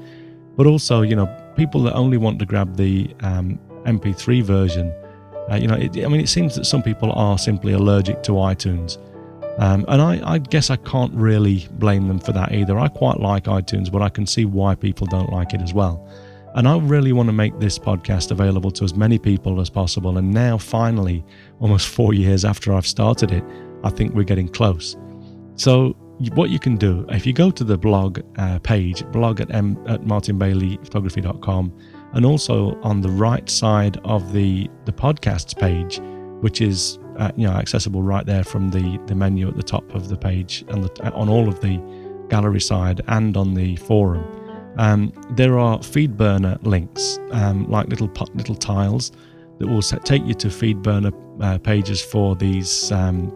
But 0.58 0.68
also, 0.68 1.02
you 1.02 1.16
know, 1.16 1.28
people 1.56 1.82
that 1.84 1.94
only 1.94 2.18
want 2.18 2.40
to 2.40 2.46
grab 2.46 2.76
the 2.76 3.10
um, 3.22 3.58
MP3 3.86 4.44
version, 4.44 4.94
uh, 5.50 5.56
you 5.56 5.68
know, 5.68 5.76
it, 5.76 5.98
I 6.04 6.08
mean, 6.08 6.22
it 6.22 6.30
seems 6.30 6.56
that 6.56 6.66
some 6.66 6.84
people 6.84 7.12
are 7.14 7.38
simply 7.38 7.74
allergic 7.74 8.22
to 8.24 8.34
iTunes. 8.34 8.98
Um, 9.60 9.86
and 9.88 10.02
I, 10.02 10.22
I, 10.34 10.38
guess 10.38 10.70
I 10.70 10.78
can't 10.78 11.14
really 11.14 11.68
blame 11.72 12.08
them 12.08 12.20
for 12.20 12.32
that 12.32 12.54
either. 12.54 12.80
I 12.80 12.88
quite 12.88 13.20
like 13.20 13.46
iTunes, 13.46 13.92
but 13.92 14.02
I 14.02 14.10
can 14.10 14.26
see 14.26 14.46
why 14.46 14.76
people 14.76 15.08
don't 15.08 15.30
like 15.32 15.54
it 15.54 15.62
as 15.62 15.74
well. 15.74 16.08
And 16.56 16.68
I 16.68 16.78
really 16.80 17.14
want 17.14 17.28
to 17.28 17.34
make 17.34 17.58
this 17.60 17.80
podcast 17.80 18.32
available 18.32 18.72
to 18.72 18.84
as 18.84 18.94
many 18.94 19.18
people 19.18 19.62
as 19.62 19.70
possible. 19.70 20.18
And 20.18 20.34
now, 20.34 20.58
finally, 20.58 21.24
almost 21.60 21.88
four 21.96 22.14
years 22.14 22.44
after 22.44 22.74
I've 22.74 22.88
started 22.88 23.32
it, 23.32 23.44
I 23.84 23.90
think 23.90 24.14
we're 24.14 24.24
getting 24.24 24.50
close. 24.50 24.98
So, 25.56 25.96
what 26.36 26.52
you 26.52 26.60
can 26.60 26.76
do, 26.76 27.06
if 27.10 27.26
you 27.26 27.34
go 27.34 27.50
to 27.50 27.64
the 27.64 27.78
blog 27.78 28.20
uh, 28.38 28.60
page, 28.60 29.04
blog 29.12 29.42
at, 29.42 29.52
m- 29.52 29.84
at 29.88 30.02
martinbaileyphotography.com, 30.02 31.74
and 32.14 32.26
also 32.26 32.80
on 32.82 33.02
the 33.02 33.10
right 33.10 33.50
side 33.50 33.98
of 34.04 34.32
the, 34.32 34.70
the 34.86 34.92
podcasts 34.92 35.58
page, 35.58 36.00
which 36.42 36.62
is 36.62 37.00
uh, 37.18 37.32
you 37.36 37.48
know 37.48 37.54
accessible 37.54 38.02
right 38.02 38.26
there 38.26 38.44
from 38.44 38.70
the, 38.70 39.00
the 39.08 39.16
menu 39.16 39.48
at 39.48 39.56
the 39.56 39.64
top 39.64 39.90
of 39.96 40.10
the 40.10 40.18
page 40.18 40.64
and 40.70 40.84
the, 40.84 41.14
on 41.14 41.30
all 41.30 41.48
of 41.48 41.60
the 41.62 41.80
gallery 42.30 42.62
side 42.62 43.02
and 43.08 43.36
on 43.36 43.54
the 43.54 43.76
forum 43.78 44.41
um, 44.78 45.12
there 45.32 45.60
are 45.60 45.80
FeedBurner 45.80 46.64
links, 46.66 47.20
um, 47.32 47.70
like 47.70 47.88
little 47.88 48.12
little 48.34 48.56
tiles 48.56 49.12
that 49.60 49.68
will 49.68 49.82
take 49.82 50.26
you 50.26 50.34
to 50.34 50.48
FeedBurner 50.48 51.14
uh, 51.42 51.58
pages 51.60 52.02
for 52.02 52.36
these 52.36 52.92
um, 52.92 53.32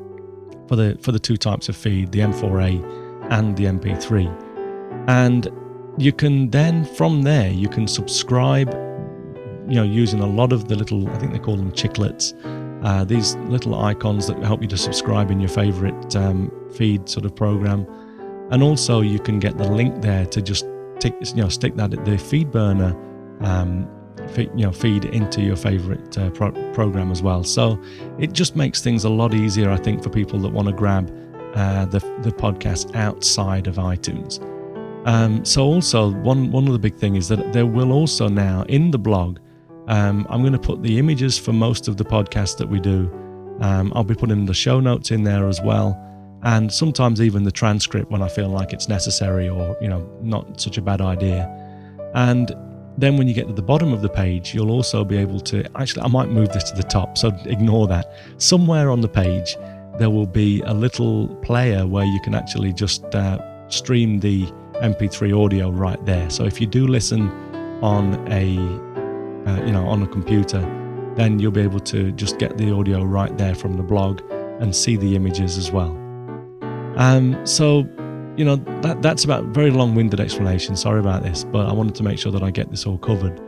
for 0.68 0.76
the 0.76 0.98
for 1.02 1.12
the 1.12 1.20
two 1.20 1.38
types 1.38 1.70
of 1.70 1.76
feed, 1.76 2.12
the 2.12 2.20
M4A 2.20 3.32
and 3.32 3.56
the 3.58 3.66
MP3, 3.66 5.08
and 5.08 5.50
you 5.98 6.12
can 6.12 6.50
then 6.50 6.86
from 6.86 7.22
there 7.22 7.50
you 7.50 7.68
can 7.68 7.88
subscribe. 7.88 8.74
You 9.68 9.78
know, 9.78 9.84
using 9.84 10.20
a 10.20 10.28
lot 10.28 10.54
of 10.54 10.68
the 10.68 10.76
little, 10.76 11.10
I 11.10 11.18
think 11.18 11.32
they 11.32 11.40
call 11.40 11.58
them 11.58 11.72
chiclets, 11.72 12.36
uh, 12.86 13.04
these 13.04 13.36
little 13.48 13.74
icons 13.84 14.28
that 14.28 14.38
help 14.44 14.62
you 14.62 14.68
to 14.68 14.78
subscribe 14.78 15.32
in 15.32 15.40
your 15.40 15.50
favorite 15.50 16.16
um, 16.16 16.52
feed 16.72 17.10
sort 17.10 17.26
of 17.26 17.36
program. 17.36 17.88
And 18.52 18.62
also, 18.62 19.02
you 19.02 19.18
can 19.18 19.40
get 19.40 19.58
the 19.58 19.68
link 19.68 20.04
there 20.04 20.28
to 20.28 20.40
just 20.40 20.66
you 21.04 21.42
know 21.42 21.50
stick 21.50 21.76
that 21.76 21.92
the 21.92 21.98
FeedBurner 21.98 22.94
um, 23.44 23.88
feed, 24.30 24.50
you 24.56 24.66
know 24.66 24.72
feed 24.72 25.06
into 25.06 25.42
your 25.42 25.56
favorite 25.56 26.18
uh, 26.18 26.30
pro- 26.32 26.52
program 26.74 27.12
as 27.12 27.22
well. 27.22 27.44
So 27.44 27.82
it 28.20 28.34
just 28.34 28.56
makes 28.56 28.82
things 28.82 29.04
a 29.04 29.10
lot 29.10 29.34
easier, 29.34 29.70
I 29.70 29.78
think, 29.78 30.04
for 30.04 30.10
people 30.10 30.40
that 30.40 30.50
want 30.52 30.68
to 30.68 30.74
grab 30.74 31.10
uh, 31.56 31.86
the 31.86 32.00
the 32.22 32.32
podcast 32.32 32.96
outside 32.96 33.68
of 33.68 33.76
iTunes. 33.76 34.42
Um, 35.08 35.46
so 35.46 35.64
also 35.64 36.12
one 36.12 36.52
one 36.52 36.68
of 36.68 36.74
the 36.74 36.80
big 36.80 36.96
thing 36.96 37.16
is 37.16 37.28
that 37.28 37.54
there 37.54 37.66
will 37.66 37.92
also 37.92 38.28
now 38.28 38.64
in 38.64 38.92
the 38.92 39.00
blog. 39.00 39.40
Um, 39.88 40.26
I'm 40.32 40.42
going 40.42 40.54
to 40.54 40.60
put 40.60 40.82
the 40.82 40.98
images 40.98 41.38
for 41.38 41.54
most 41.54 41.88
of 41.88 41.98
the 41.98 42.04
podcasts 42.04 42.58
that 42.58 42.68
we 42.68 42.80
do. 42.80 43.12
Um, 43.62 43.94
I'll 43.96 44.04
be 44.04 44.16
putting 44.16 44.46
the 44.46 44.54
show 44.54 44.80
notes 44.80 45.12
in 45.12 45.24
there 45.24 45.48
as 45.48 45.62
well 45.62 46.02
and 46.46 46.72
sometimes 46.72 47.22
even 47.22 47.44
the 47.44 47.52
transcript 47.52 48.12
when 48.12 48.22
I 48.22 48.28
feel 48.28 48.50
like 48.50 48.72
it's 48.72 48.88
necessary 48.88 49.50
or, 49.50 49.76
you 49.82 49.88
know, 49.88 50.08
not 50.22 50.62
such 50.62 50.78
a 50.78 50.82
bad 50.82 51.02
idea. 51.02 51.50
And 52.14 52.56
then 53.00 53.18
when 53.18 53.28
you 53.28 53.34
get 53.34 53.48
to 53.48 53.54
the 53.54 53.64
bottom 53.64 53.92
of 53.92 54.04
the 54.04 54.10
page, 54.10 54.54
you'll 54.54 54.70
also 54.70 55.04
be 55.04 55.18
able 55.18 55.40
to 55.40 55.66
actually, 55.76 56.04
I 56.04 56.08
might 56.08 56.30
move 56.30 56.54
this 56.54 56.64
to 56.66 56.76
the 56.76 56.84
top, 56.84 57.18
so 57.18 57.32
ignore 57.46 57.88
that. 57.88 58.14
Somewhere 58.38 58.92
on 58.92 59.02
the 59.02 59.10
page, 59.10 59.58
there 59.98 60.12
will 60.12 60.28
be 60.28 60.62
a 60.62 60.74
little 60.74 61.36
player 61.38 61.88
where 61.88 62.06
you 62.06 62.22
can 62.22 62.36
actually 62.36 62.74
just 62.74 63.04
uh, 63.16 63.40
stream 63.70 64.20
the 64.20 64.46
MP3 64.84 65.44
audio 65.44 65.72
right 65.72 66.04
there. 66.06 66.30
So 66.30 66.46
if 66.46 66.62
you 66.62 66.68
do 66.68 66.86
listen 66.86 67.28
on 67.82 68.14
a, 68.32 68.56
uh, 69.50 69.66
you 69.66 69.72
know, 69.72 69.88
on 69.88 70.04
a 70.04 70.08
computer, 70.08 70.62
then 71.16 71.40
you'll 71.40 71.52
be 71.52 71.62
able 71.62 71.80
to 71.80 72.12
just 72.12 72.38
get 72.38 72.56
the 72.56 72.72
audio 72.72 73.04
right 73.04 73.36
there 73.36 73.56
from 73.56 73.78
the 73.78 73.84
blog 73.84 74.22
and 74.62 74.76
see 74.76 74.96
the 74.96 75.16
images 75.16 75.58
as 75.58 75.72
well. 75.72 76.05
Um, 76.98 77.46
so, 77.46 77.88
you 78.38 78.46
know, 78.46 78.58
that, 78.82 79.02
that's 79.02 79.24
about 79.24 79.44
very 79.46 79.72
long 79.72 79.96
winded 79.96 80.20
explanation. 80.20 80.76
Sorry 80.76 81.00
about 81.00 81.24
this, 81.24 81.44
but 81.44 81.68
I 81.68 81.74
wanted 81.74 81.96
to 81.96 82.04
make 82.04 82.20
sure 82.20 82.32
that 82.32 82.44
I 82.44 82.52
get 82.52 82.70
this 82.72 82.86
all 82.86 82.98
covered. 82.98 83.40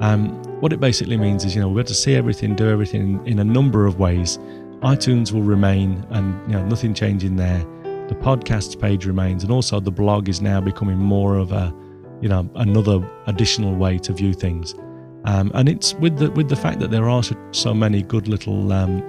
Um, 0.00 0.42
what 0.60 0.72
it 0.72 0.80
basically 0.80 1.16
means 1.16 1.44
is, 1.44 1.54
you 1.54 1.60
know, 1.60 1.68
we're 1.68 1.82
to 1.84 1.94
see 1.94 2.14
everything, 2.14 2.54
do 2.54 2.68
everything 2.68 3.24
in, 3.26 3.38
a 3.38 3.44
number 3.44 3.86
of 3.86 3.98
ways. 3.98 4.38
iTunes 4.82 5.32
will 5.32 5.42
remain, 5.42 6.04
and 6.10 6.38
you 6.50 6.58
know, 6.58 6.66
nothing 6.66 6.92
changing 6.92 7.36
there. 7.36 7.58
The 8.08 8.14
podcasts 8.14 8.78
page 8.78 9.06
remains, 9.06 9.42
and 9.42 9.50
also 9.50 9.80
the 9.80 9.90
blog 9.90 10.28
is 10.28 10.40
now 10.42 10.60
becoming 10.60 10.98
more 10.98 11.36
of 11.36 11.50
a, 11.50 11.74
you 12.20 12.28
know, 12.28 12.48
another 12.56 13.00
additional 13.26 13.74
way 13.74 13.98
to 13.98 14.12
view 14.12 14.34
things. 14.34 14.74
Um, 15.24 15.50
and 15.54 15.68
it's 15.68 15.94
with 15.94 16.18
the 16.18 16.30
with 16.32 16.48
the 16.48 16.56
fact 16.56 16.78
that 16.80 16.90
there 16.90 17.08
are 17.08 17.22
so 17.50 17.74
many 17.74 18.02
good 18.02 18.28
little 18.28 18.72
um, 18.72 19.02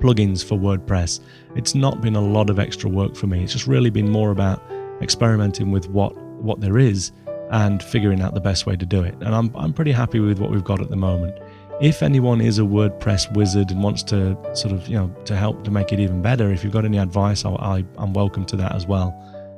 plugins 0.00 0.44
for 0.44 0.58
WordPress. 0.58 1.20
It's 1.56 1.74
not 1.74 2.00
been 2.00 2.16
a 2.16 2.20
lot 2.20 2.50
of 2.50 2.58
extra 2.58 2.88
work 2.88 3.16
for 3.16 3.26
me. 3.26 3.42
It's 3.42 3.52
just 3.52 3.66
really 3.66 3.90
been 3.90 4.08
more 4.08 4.30
about 4.30 4.62
experimenting 5.00 5.70
with 5.70 5.88
what 5.88 6.16
what 6.42 6.60
there 6.60 6.78
is 6.78 7.12
and 7.50 7.82
figuring 7.82 8.20
out 8.20 8.34
the 8.34 8.40
best 8.40 8.66
way 8.66 8.76
to 8.76 8.86
do 8.86 9.02
it. 9.02 9.14
And 9.20 9.34
I'm 9.34 9.54
I'm 9.56 9.72
pretty 9.72 9.92
happy 9.92 10.20
with 10.20 10.38
what 10.38 10.50
we've 10.50 10.64
got 10.64 10.80
at 10.80 10.90
the 10.90 10.96
moment. 10.96 11.38
If 11.80 12.02
anyone 12.02 12.40
is 12.40 12.58
a 12.58 12.62
WordPress 12.62 13.32
wizard 13.36 13.70
and 13.70 13.82
wants 13.82 14.02
to 14.04 14.36
sort 14.54 14.74
of 14.74 14.88
you 14.88 14.96
know 14.96 15.14
to 15.24 15.36
help 15.36 15.64
to 15.64 15.70
make 15.70 15.92
it 15.92 16.00
even 16.00 16.22
better, 16.22 16.50
if 16.50 16.64
you've 16.64 16.72
got 16.72 16.84
any 16.84 16.98
advice, 16.98 17.44
I, 17.44 17.50
I 17.50 17.84
am 17.98 18.12
welcome 18.12 18.44
to 18.46 18.56
that 18.56 18.74
as 18.74 18.86
well. 18.86 19.14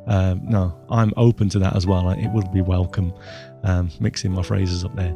Um, 0.07 0.41
no, 0.45 0.77
I'm 0.91 1.13
open 1.17 1.49
to 1.51 1.59
that 1.61 1.77
as 1.77 1.87
well. 1.87 2.11
It 2.11 2.29
would 2.29 2.53
be 2.53 2.63
welcome. 2.63 3.13
Um, 3.63 3.91
mixing 4.01 4.33
my 4.33 4.43
phrases 4.43 4.85
up 4.85 4.95
there. 4.97 5.15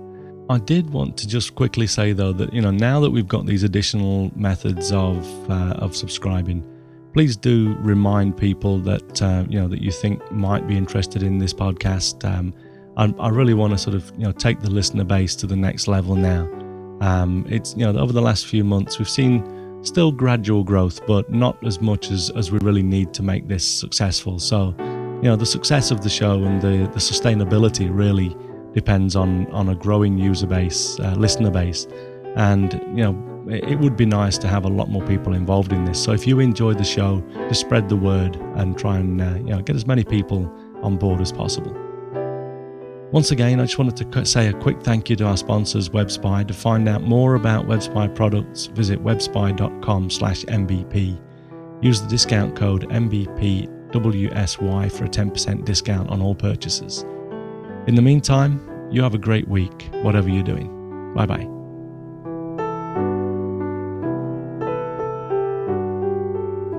I 0.50 0.58
did 0.58 0.90
want 0.90 1.16
to 1.18 1.26
just 1.26 1.54
quickly 1.54 1.86
say 1.86 2.12
though 2.12 2.32
that 2.34 2.52
you 2.52 2.60
know 2.60 2.70
now 2.70 3.00
that 3.00 3.10
we've 3.10 3.28
got 3.28 3.46
these 3.46 3.62
additional 3.62 4.30
methods 4.36 4.92
of 4.92 5.50
uh, 5.50 5.74
of 5.78 5.96
subscribing, 5.96 6.62
please 7.14 7.34
do 7.34 7.74
remind 7.80 8.36
people 8.36 8.78
that 8.80 9.22
uh, 9.22 9.44
you 9.48 9.58
know 9.58 9.68
that 9.68 9.80
you 9.80 9.90
think 9.90 10.30
might 10.30 10.66
be 10.66 10.76
interested 10.76 11.22
in 11.22 11.38
this 11.38 11.54
podcast. 11.54 12.24
Um, 12.30 12.52
I, 12.96 13.12
I, 13.18 13.30
really 13.30 13.54
want 13.54 13.72
to 13.72 13.78
sort 13.78 13.96
of 13.96 14.12
you 14.18 14.24
know 14.24 14.32
take 14.32 14.60
the 14.60 14.70
listener 14.70 15.04
base 15.04 15.34
to 15.36 15.46
the 15.46 15.56
next 15.56 15.88
level 15.88 16.14
now. 16.14 16.42
Um, 17.00 17.46
it's 17.48 17.74
you 17.74 17.90
know 17.90 17.98
over 17.98 18.12
the 18.12 18.22
last 18.22 18.46
few 18.46 18.64
months 18.64 18.98
we've 18.98 19.08
seen 19.08 19.80
still 19.82 20.12
gradual 20.12 20.62
growth, 20.62 21.06
but 21.06 21.30
not 21.32 21.56
as 21.64 21.80
much 21.80 22.10
as 22.10 22.28
as 22.36 22.52
we 22.52 22.58
really 22.58 22.82
need 22.82 23.14
to 23.14 23.22
make 23.22 23.48
this 23.48 23.66
successful. 23.66 24.38
So 24.38 24.74
you 24.78 25.30
know 25.30 25.36
the 25.36 25.46
success 25.46 25.90
of 25.90 26.02
the 26.02 26.10
show 26.10 26.44
and 26.44 26.60
the 26.60 26.90
the 26.92 27.00
sustainability 27.00 27.88
really 27.90 28.36
depends 28.74 29.16
on 29.16 29.50
on 29.52 29.70
a 29.70 29.74
growing 29.74 30.18
user 30.18 30.46
base, 30.46 31.00
uh, 31.00 31.14
listener 31.16 31.50
base, 31.50 31.86
and 32.36 32.74
you 32.94 33.04
know 33.04 33.34
it 33.48 33.78
would 33.78 33.96
be 33.96 34.04
nice 34.06 34.38
to 34.38 34.48
have 34.48 34.64
a 34.64 34.68
lot 34.68 34.88
more 34.88 35.06
people 35.06 35.34
involved 35.34 35.72
in 35.72 35.84
this. 35.84 36.02
So 36.02 36.12
if 36.12 36.26
you 36.26 36.40
enjoy 36.40 36.72
the 36.74 36.82
show, 36.84 37.22
just 37.48 37.60
spread 37.60 37.88
the 37.88 37.96
word 37.96 38.34
and 38.56 38.76
try 38.78 38.98
and 38.98 39.20
uh, 39.20 39.34
you 39.36 39.50
know 39.50 39.62
get 39.62 39.76
as 39.76 39.86
many 39.86 40.02
people 40.04 40.52
on 40.82 40.96
board 40.96 41.20
as 41.20 41.30
possible. 41.32 41.76
Once 43.12 43.30
again, 43.30 43.60
I 43.60 43.64
just 43.64 43.78
wanted 43.78 44.10
to 44.10 44.24
say 44.24 44.48
a 44.48 44.52
quick 44.52 44.82
thank 44.82 45.08
you 45.08 45.14
to 45.16 45.26
our 45.26 45.36
sponsors, 45.36 45.88
WebSpy. 45.88 46.48
To 46.48 46.54
find 46.54 46.88
out 46.88 47.02
more 47.02 47.36
about 47.36 47.68
WebSpy 47.68 48.12
products, 48.14 48.66
visit 48.66 49.04
webspy.com/mbp. 49.04 51.20
Use 51.80 52.00
the 52.00 52.08
discount 52.08 52.56
code 52.56 52.88
MBPWSY 52.88 54.90
for 54.90 55.04
a 55.04 55.08
10% 55.08 55.64
discount 55.64 56.10
on 56.10 56.20
all 56.22 56.34
purchases. 56.34 57.04
In 57.86 57.96
the 57.96 58.02
meantime, 58.02 58.60
you 58.90 59.02
have 59.02 59.14
a 59.14 59.18
great 59.18 59.46
week, 59.46 59.90
whatever 60.02 60.30
you're 60.30 60.42
doing. 60.42 61.12
Bye 61.14 61.26
bye. 61.26 61.46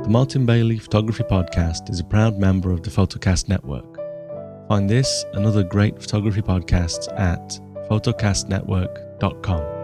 The 0.04 0.10
Martin 0.10 0.46
Bailey 0.46 0.80
Photography 0.80 1.24
Podcast 1.24 1.90
is 1.90 2.00
a 2.00 2.04
proud 2.04 2.38
member 2.40 2.72
of 2.72 2.84
the 2.84 2.90
Photocast 2.90 3.50
Network. 3.50 4.00
Find 4.68 4.90
this 4.90 5.26
and 5.34 5.46
other 5.46 5.64
great 5.64 6.02
photography 6.02 6.42
podcasts 6.42 7.08
at 7.20 7.60
photocastnetwork.com. 7.90 9.75